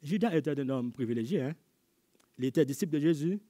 Judas 0.03 0.35
était 0.35 0.59
un 0.59 0.68
homme 0.68 0.91
privilégié. 0.91 1.43
Hein? 1.43 1.55
Il 2.39 2.47
était 2.47 2.64
disciple 2.64 2.95
de 2.95 2.99
Jésus. 2.99 3.41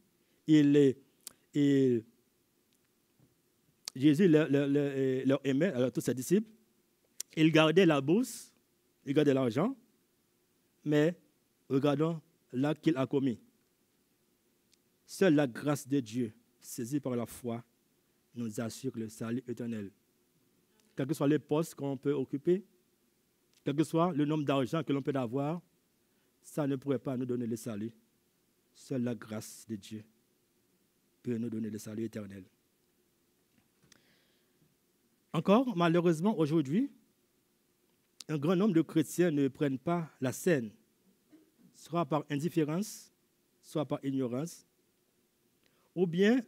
Jésus 3.96 4.28
leur, 4.28 5.40
aimait, 5.42 5.90
tous 5.90 6.02
ses 6.02 6.12
disciples. 6.12 6.50
Il 7.34 7.50
gardait 7.50 7.86
la 7.86 8.02
bourse, 8.02 8.52
il 9.06 9.14
gardait 9.14 9.32
l'argent, 9.32 9.74
mais 10.84 11.18
regardons 11.70 12.20
l'acte 12.52 12.84
qu'il 12.84 12.98
a 12.98 13.06
commis. 13.06 13.40
Seule 15.06 15.36
la 15.36 15.46
grâce 15.46 15.88
de 15.88 16.00
Dieu, 16.00 16.34
saisie 16.60 17.00
par 17.00 17.16
la 17.16 17.24
foi, 17.24 17.64
nous 18.34 18.60
assure 18.60 18.92
le 18.96 19.08
salut 19.08 19.42
éternel. 19.46 19.90
Quel 20.96 21.06
que 21.06 21.14
soit 21.14 21.28
les 21.28 21.38
postes 21.38 21.74
qu'on 21.74 21.96
peut 21.96 22.12
occuper, 22.12 22.64
quel 23.64 23.74
que 23.74 23.84
soit 23.84 24.12
le 24.12 24.24
nombre 24.24 24.44
d'argent 24.44 24.82
que 24.82 24.92
l'on 24.92 25.02
peut 25.02 25.12
avoir, 25.14 25.60
ça 26.42 26.66
ne 26.66 26.76
pourrait 26.76 26.98
pas 26.98 27.16
nous 27.16 27.26
donner 27.26 27.46
le 27.46 27.56
salut. 27.56 27.92
Seule 28.72 29.02
la 29.02 29.14
grâce 29.14 29.66
de 29.68 29.76
Dieu 29.76 30.04
peut 31.22 31.36
nous 31.36 31.50
donner 31.50 31.70
le 31.70 31.78
salut 31.78 32.04
éternel. 32.04 32.44
Encore, 35.32 35.76
malheureusement, 35.76 36.36
aujourd'hui, 36.38 36.90
un 38.28 38.38
grand 38.38 38.56
nombre 38.56 38.74
de 38.74 38.82
chrétiens 38.82 39.30
ne 39.30 39.48
prennent 39.48 39.78
pas 39.78 40.10
la 40.20 40.32
scène, 40.32 40.70
soit 41.74 42.04
par 42.04 42.24
indifférence, 42.30 43.12
soit 43.60 43.84
par 43.84 44.04
ignorance, 44.04 44.66
ou 45.94 46.06
bien 46.06 46.40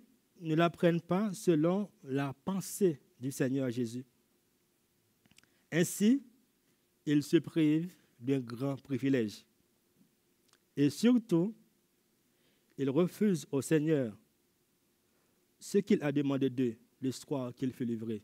ne 0.43 0.55
la 0.55 0.69
prennent 0.69 1.01
pas 1.01 1.33
selon 1.33 1.91
la 2.05 2.35
pensée 2.45 3.01
du 3.19 3.33
Seigneur 3.33 3.71
Jésus. 3.71 4.05
Ainsi, 5.71 6.23
ils 7.07 7.23
se 7.23 7.39
privent 7.39 7.93
d'un 8.21 8.41
grand 8.41 8.77
privilège. 8.77 9.47
Et 10.77 10.91
surtout, 10.91 11.55
ils 12.77 12.91
refusent 12.91 13.47
au 13.51 13.63
Seigneur 13.63 14.17
ce 15.59 15.79
qu'il 15.79 16.03
a 16.03 16.13
demandé 16.13 16.51
d'eux 16.51 16.77
le 17.01 17.11
soir 17.11 17.55
qu'il 17.55 17.73
fut 17.73 17.85
livré 17.85 18.23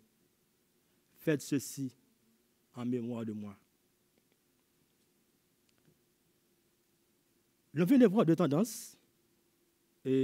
faites 1.29 1.43
ceci 1.43 1.93
en 2.75 2.87
mémoire 2.87 3.25
de 3.25 3.33
moi. 3.33 3.55
Nous 7.75 7.85
venons 7.85 7.99
de 7.99 8.07
voir 8.07 8.25
deux 8.25 8.35
tendances 8.35 8.97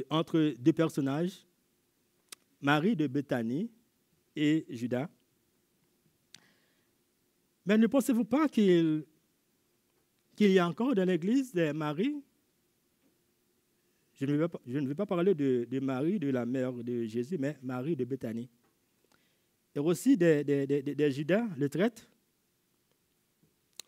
entre 0.08 0.54
deux 0.58 0.72
personnages, 0.72 1.44
Marie 2.64 2.96
de 2.96 3.06
Bethanie 3.06 3.70
et 4.34 4.64
Judas. 4.70 5.08
Mais 7.66 7.78
ne 7.78 7.86
pensez-vous 7.86 8.24
pas 8.24 8.48
qu'il 8.48 9.04
y 10.38 10.58
a 10.58 10.66
encore 10.66 10.94
dans 10.94 11.04
l'Église 11.04 11.52
des 11.52 11.72
maris 11.72 12.16
je 14.14 14.26
ne, 14.26 14.86
vais 14.86 14.94
pas, 14.94 15.06
parler 15.06 15.34
de, 15.34 15.80
Marie, 15.80 16.20
de 16.20 16.30
la 16.30 16.46
mère 16.46 16.72
de 16.72 17.04
Jésus, 17.04 17.36
mais 17.36 17.58
Marie 17.62 17.96
de 17.96 18.04
Bethanie 18.04 18.48
et 19.74 19.80
aussi 19.80 20.16
des, 20.16 21.10
Judas, 21.10 21.46
le 21.58 21.68
traite. 21.68 22.08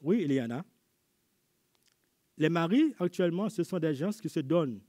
Oui, 0.03 0.23
il 0.25 0.33
y 0.33 0.43
en 0.43 0.51
a. 0.51 0.65
Les 2.37 2.49
maris, 2.49 2.93
actuellement, 2.99 3.49
ce 3.49 3.63
sont 3.63 3.79
des 3.79 3.95
gens 3.95 4.11
qui 4.11 4.29
se 4.29 4.41
donnent. 4.41 4.81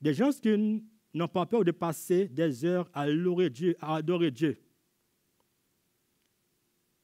Des 0.00 0.14
gens 0.14 0.30
qui 0.30 0.82
n'ont 1.14 1.28
pas 1.28 1.46
peur 1.46 1.64
de 1.64 1.70
passer 1.70 2.28
des 2.28 2.64
heures 2.64 2.90
à 2.92 3.06
louer 3.06 3.50
Dieu, 3.50 3.76
à 3.80 3.96
adorer 3.96 4.30
Dieu. 4.30 4.58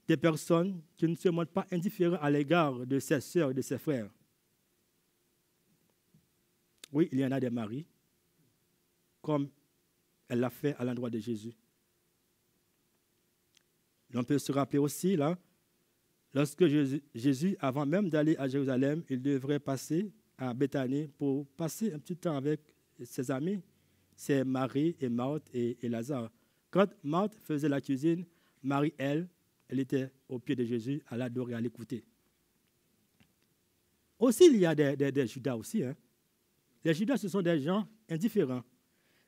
Des 0.07 0.17
personnes 0.17 0.81
qui 0.97 1.07
ne 1.07 1.15
se 1.15 1.29
montrent 1.29 1.53
pas 1.53 1.67
indifférentes 1.71 2.21
à 2.23 2.31
l'égard 2.31 2.87
de 2.87 2.99
ses 2.99 3.21
sœurs 3.21 3.51
et 3.51 3.55
de 3.55 3.61
ses 3.61 3.77
frères. 3.79 4.11
Oui, 6.91 7.09
il 7.13 7.19
y 7.19 7.25
en 7.27 7.33
a 7.33 7.41
des 7.41 7.51
maris, 7.51 7.85
comme 9.21 9.51
elle 10.29 10.41
l'a 10.41 10.51
fait 10.51 10.75
à 10.79 10.85
l'endroit 10.85 11.11
de 11.11 11.19
Jésus. 11.19 11.53
On 14.15 14.25
peut 14.25 14.39
se 14.39 14.53
rappeler 14.53 14.79
aussi, 14.79 15.17
là, 15.17 15.37
lorsque 16.33 16.65
Jésus, 17.15 17.57
avant 17.61 17.85
même 17.85 18.09
d'aller 18.09 18.37
à 18.39 18.49
Jérusalem, 18.49 19.05
il 19.11 19.21
devrait 19.21 19.59
passer 19.59 20.11
à 20.39 20.55
Bethanie 20.55 21.09
pour 21.19 21.47
passer 21.49 21.93
un 21.93 21.99
petit 21.99 22.17
temps 22.17 22.37
avec 22.37 22.61
ses 23.05 23.31
amis, 23.31 23.61
c'est 24.19 24.43
Marie 24.43 24.97
et 25.01 25.09
Marthe 25.09 25.49
et, 25.55 25.79
Lazare. 25.89 26.29
Quand 26.73 26.89
Marthe 27.05 27.37
faisait 27.37 27.69
la 27.69 27.81
cuisine, 27.81 28.27
Marie, 28.65 28.93
elle, 28.99 29.29
elle 29.69 29.79
était 29.79 30.11
au 30.29 30.41
pied 30.41 30.57
de 30.57 30.65
Jésus 30.65 31.01
à 31.07 31.17
l'adorer, 31.17 31.55
à 31.55 31.61
l'écouter. 31.61 32.05
Aussi, 34.19 34.47
il 34.47 34.57
y 34.57 34.67
a 34.67 34.75
des, 34.75 35.27
Judas 35.29 35.57
aussi. 35.57 35.85
Hein. 35.85 35.95
Les 36.85 36.95
Judas, 36.95 37.17
ce 37.17 37.29
sont 37.29 37.41
des 37.41 37.61
gens 37.61 37.87
indifférents. 38.09 38.65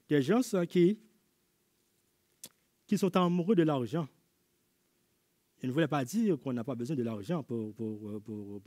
Des 0.08 0.20
gens 0.20 0.40
qui, 0.68 0.98
qui 2.84 2.98
sont 2.98 3.16
amoureux 3.16 3.54
de 3.54 3.62
l'argent. 3.62 4.08
Il 5.62 5.68
ne 5.68 5.72
voulait 5.72 5.86
pas 5.86 6.04
dire 6.04 6.36
qu'on 6.40 6.52
n'a 6.52 6.64
pas 6.64 6.74
besoin 6.74 6.96
de 6.96 7.04
l'argent 7.04 7.44
pour, 7.44 7.72
pour, 7.76 8.20
pour, 8.22 8.60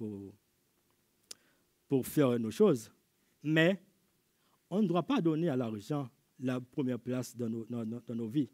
pour, 1.89 2.07
faire 2.07 2.39
nos 2.39 2.51
choses. 2.51 2.89
Mais 3.43 3.77
on 4.73 4.81
ne 4.81 4.87
doit 4.87 5.03
pas 5.03 5.21
donner 5.21 5.49
à 5.49 5.55
l'argent 5.55 6.09
la 6.39 6.59
première 6.59 6.99
place 6.99 7.35
dans 7.35 7.47
nos, 7.47 7.65
dans, 7.65 8.15
nos, 8.15 8.27
vies. 8.27 8.49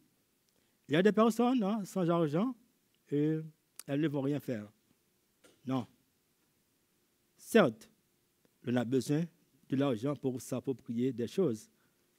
Il 0.89 0.93
y 0.93 0.97
a 0.97 1.01
des 1.01 1.13
personnes 1.13 1.63
hein, 1.63 1.85
sans 1.85 2.09
argent 2.09 2.53
et 3.09 3.37
elles 3.87 4.01
ne 4.01 4.07
vont 4.09 4.21
rien 4.21 4.39
faire. 4.41 4.69
Non. 5.65 5.87
Certes, 7.37 7.89
on 8.67 8.75
a 8.75 8.83
besoin 8.83 9.23
de 9.69 9.75
l'argent 9.77 10.13
pour 10.13 10.41
s'approprier 10.41 11.13
des 11.13 11.27
choses, 11.27 11.69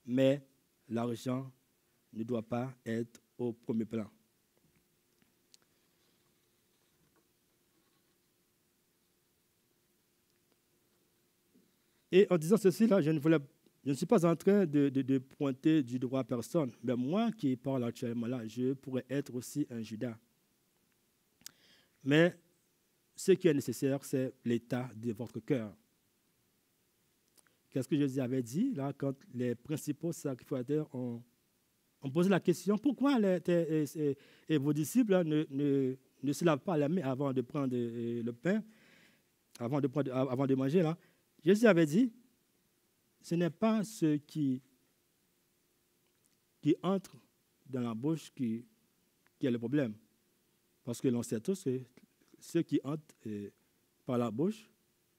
mais 0.07 0.43
l'argent 0.89 1.53
ne 2.15 2.23
doit 2.23 2.43
pas 2.43 2.73
être 2.87 3.21
au 3.37 3.53
premier 3.53 3.85
plan. 3.85 4.11
Et 12.11 12.27
en 12.31 12.39
disant 12.39 12.57
ceci, 12.57 12.87
là, 12.87 13.01
je 13.01 13.11
ne, 13.11 13.21
voulais, 13.21 13.39
je 13.85 13.91
ne 13.91 13.95
suis 13.95 14.07
pas 14.07 14.27
en 14.27 14.37
train 14.37 14.67
de, 14.67 15.19
pointer 15.19 15.83
du 15.83 15.99
droit 15.99 16.21
à 16.21 16.25
personne, 16.25 16.71
mais 16.83 16.95
moi 16.95 17.33
qui 17.33 17.57
parle 17.57 17.85
actuellement 17.85 18.27
là, 18.27 18.47
je 18.47 18.75
pourrais 18.75 19.07
être 19.09 19.35
aussi 19.35 19.67
un 19.71 19.81
Judas. 19.81 20.17
Mais 22.05 22.37
ce 23.17 23.33
qui 23.33 23.49
est 23.49 23.55
nécessaire, 23.55 24.05
c'est 24.05 24.35
l'état 24.45 24.91
de 24.95 25.13
votre 25.13 25.41
cœur. 25.41 25.75
Qu'est-ce 27.71 27.89
que 27.89 27.97
Jésus 27.97 28.21
avait 28.21 28.43
dit 28.43 28.73
là 28.75 28.93
quand 28.93 29.15
les 29.33 29.55
principaux 29.55 30.13
sacrificateurs 30.13 30.93
ont, 30.95 31.23
posé 32.13 32.29
la 32.29 32.41
question 32.41 32.77
pourquoi 32.77 33.19
les, 33.19 34.59
vos 34.59 34.73
disciples 34.73 35.23
ne, 35.25 35.97
ne, 36.23 36.33
se 36.33 36.45
lavent 36.45 36.61
pas 36.61 36.77
la 36.77 36.89
main 36.89 37.03
avant 37.03 37.33
de 37.33 37.41
prendre 37.41 37.75
euh, 37.75 38.23
le 38.23 38.33
pain, 38.33 38.63
avant 39.59 39.81
de 39.81 40.55
manger 40.55 40.83
là? 40.83 40.99
Jésus 41.43 41.67
avait 41.67 41.87
dit 41.87 42.13
ce 43.21 43.35
n'est 43.35 43.51
pas 43.51 43.85
ce 43.85 44.17
qui, 44.17 44.63
entre 46.83 47.17
dans 47.67 47.81
la 47.81 47.95
bouche 47.95 48.33
qui, 48.35 48.67
qui 49.39 49.47
est 49.47 49.51
le 49.51 49.59
problème. 49.59 49.95
Parce 50.85 51.01
que 51.01 51.09
l'on 51.09 51.23
sait 51.23 51.41
tous 51.41 51.65
que 51.65 51.81
ce 52.39 52.59
qui 52.59 52.81
entre 52.83 53.03
euh, 53.27 53.51
par 54.05 54.19
la 54.19 54.31
bouche, 54.31 54.71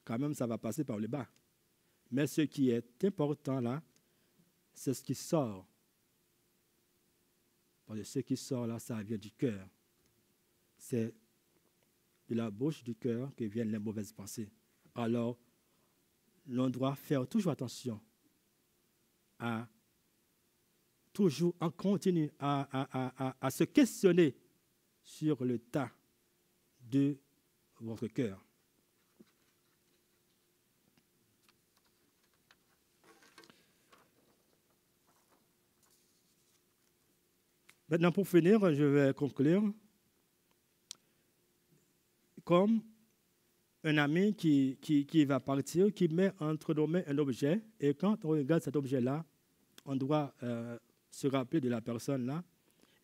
quand 0.03 0.17
même, 0.17 0.33
ça 0.33 0.47
va 0.47 0.57
passer 0.57 0.83
par 0.83 0.97
le 0.97 1.07
bas. 1.07 1.27
Mais 2.09 2.27
ce 2.27 2.41
qui 2.41 2.71
est 2.71 3.03
important 3.05 3.61
là, 3.61 3.81
c'est 4.73 4.93
ce 4.93 5.03
qui 5.03 5.15
sort. 5.15 5.67
Parce 7.85 7.99
que 7.99 8.03
ce 8.05 8.19
qui 8.19 8.35
sort 8.35 8.67
là, 8.67 8.79
ça 8.79 9.01
vient 9.03 9.17
du 9.17 9.31
cœur. 9.31 9.67
C'est 10.77 11.13
de 12.27 12.35
la 12.35 12.49
bouche 12.49 12.83
du 12.83 12.95
cœur 12.95 13.33
que 13.35 13.43
viennent 13.43 13.71
les 13.71 13.79
mauvaises 13.79 14.11
pensées. 14.11 14.49
Alors, 14.95 15.37
l'on 16.47 16.69
doit 16.69 16.95
faire 16.95 17.27
toujours 17.27 17.51
attention 17.51 17.99
à 19.39 19.67
toujours 21.13 21.55
en 21.59 21.69
continu 21.69 22.29
à, 22.39 23.35
à, 23.41 23.51
se 23.51 23.63
questionner 23.65 24.35
sur 25.03 25.43
le 25.43 25.59
tas 25.59 25.91
de 26.79 27.17
votre 27.79 28.07
cœur. 28.07 28.45
Maintenant, 37.89 38.11
pour 38.13 38.25
finir, 38.25 38.73
je 38.73 38.83
vais 38.85 39.13
conclure. 39.13 39.63
Comme 42.45 42.81
un 43.83 43.97
ami 43.97 44.35
qui, 44.35 45.25
va 45.25 45.39
partir, 45.39 45.93
qui 45.93 46.07
met 46.07 46.31
entre 46.39 46.73
nos 46.73 46.87
mains 46.87 47.03
un 47.07 47.17
objet, 47.17 47.61
et 47.79 47.93
quand 47.93 48.23
on 48.25 48.29
regarde 48.29 48.61
cet 48.61 48.75
objet-là, 48.75 49.25
on 49.85 49.95
doit 49.95 50.33
euh, 50.43 50.77
se 51.09 51.27
rappeler 51.27 51.59
de 51.59 51.69
la 51.69 51.81
personne-là. 51.81 52.43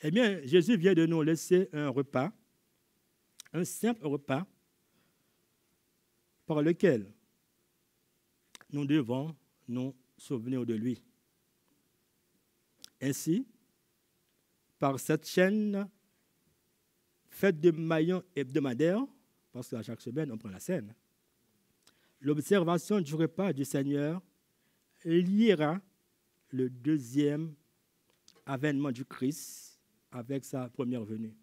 Eh 0.01 0.11
bien, 0.11 0.39
Jésus 0.43 0.77
vient 0.77 0.93
de 0.93 1.05
nous 1.05 1.23
laisser 1.23 1.69
un 1.73 1.89
repas, 1.89 2.31
un 3.53 3.63
simple 3.63 4.05
repas, 4.05 4.45
par 6.45 6.61
lequel 6.61 7.11
nous 8.71 8.85
devons 8.85 9.35
nous 9.67 9.95
souvenir 10.17 10.65
de 10.65 10.75
lui. 10.75 11.01
Ainsi, 13.01 13.45
par 14.79 14.99
cette 14.99 15.27
chaîne 15.27 15.89
faite 17.29 17.59
de 17.59 17.71
maillons 17.71 18.23
hebdomadaires, 18.35 19.05
parce 19.57 19.69
qu'à 19.69 19.81
chaque 19.81 20.01
semaine, 20.01 20.31
on 20.31 20.37
prend 20.37 20.49
la 20.49 20.59
scène, 20.59 20.93
l'observation 22.21 23.01
du 23.01 23.15
repas 23.15 23.53
du 23.53 23.65
Seigneur 23.65 24.21
liera 25.03 25.81
le 26.51 26.69
deuxième 26.69 27.55
avènement 28.45 28.91
du 28.91 29.03
Christ 29.03 29.81
avec 30.11 30.45
sa 30.45 30.69
première 30.69 31.03
venue. 31.03 31.35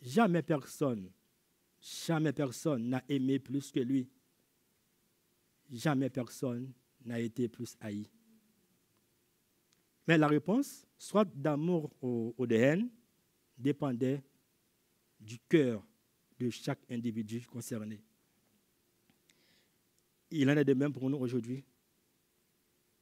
Jamais 0.00 0.42
personne, 0.42 1.10
jamais 1.80 2.32
personne 2.32 2.88
n'a 2.88 3.02
aimé 3.08 3.40
plus 3.40 3.72
que 3.72 3.80
lui. 3.80 4.08
Jamais 5.72 6.08
personne 6.08 6.72
n'a 7.04 7.18
été 7.18 7.48
plus 7.48 7.76
haï. 7.80 8.08
Mais 10.06 10.18
la 10.18 10.28
réponse, 10.28 10.86
soit 10.96 11.24
d'amour 11.24 11.90
ou, 12.00 12.46
de 12.46 12.54
haine, 12.54 12.88
dépendait 13.58 14.22
du 15.18 15.40
cœur 15.48 15.82
de 16.38 16.50
chaque 16.50 16.80
individu 16.90 17.46
concerné. 17.46 18.00
Il 20.30 20.50
en 20.50 20.56
est 20.56 20.64
de 20.64 20.74
même 20.74 20.92
pour 20.92 21.08
nous 21.08 21.18
aujourd'hui. 21.18 21.64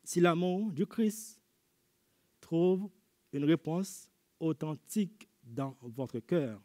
Si 0.03 0.21
l'amour 0.21 0.71
du 0.71 0.87
Christ 0.87 1.41
trouve 2.41 2.91
une 3.33 3.45
réponse 3.45 4.09
authentique 4.39 5.29
dans 5.43 5.77
votre 5.81 6.21
cœur, 6.21 6.63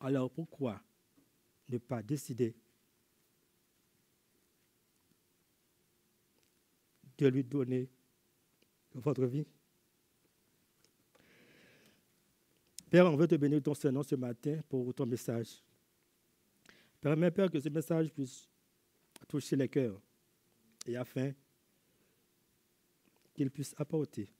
alors 0.00 0.30
pourquoi 0.30 0.82
ne 1.68 1.78
pas 1.78 2.02
décider 2.02 2.54
de 7.16 7.26
lui 7.28 7.42
donner 7.42 7.88
votre 8.92 9.24
vie? 9.24 9.46
Père, 12.94 13.06
on 13.06 13.16
veut 13.16 13.26
te 13.26 13.34
bénir 13.34 13.60
ton 13.60 13.74
Seigneur 13.74 14.04
ce 14.04 14.14
matin 14.14 14.60
pour 14.68 14.94
ton 14.94 15.04
message. 15.04 15.60
Permets, 17.00 17.32
Père, 17.32 17.50
que 17.50 17.58
ce 17.58 17.68
message 17.68 18.12
puisse 18.12 18.48
toucher 19.26 19.56
les 19.56 19.68
cœurs 19.68 20.00
et 20.86 20.96
afin 20.96 21.32
qu'il 23.34 23.50
puisse 23.50 23.74
apporter 23.78 24.30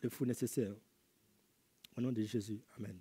le 0.00 0.08
fou 0.08 0.24
nécessaire. 0.24 0.72
Au 1.98 2.00
nom 2.00 2.12
de 2.12 2.22
Jésus, 2.22 2.62
Amen. 2.78 2.98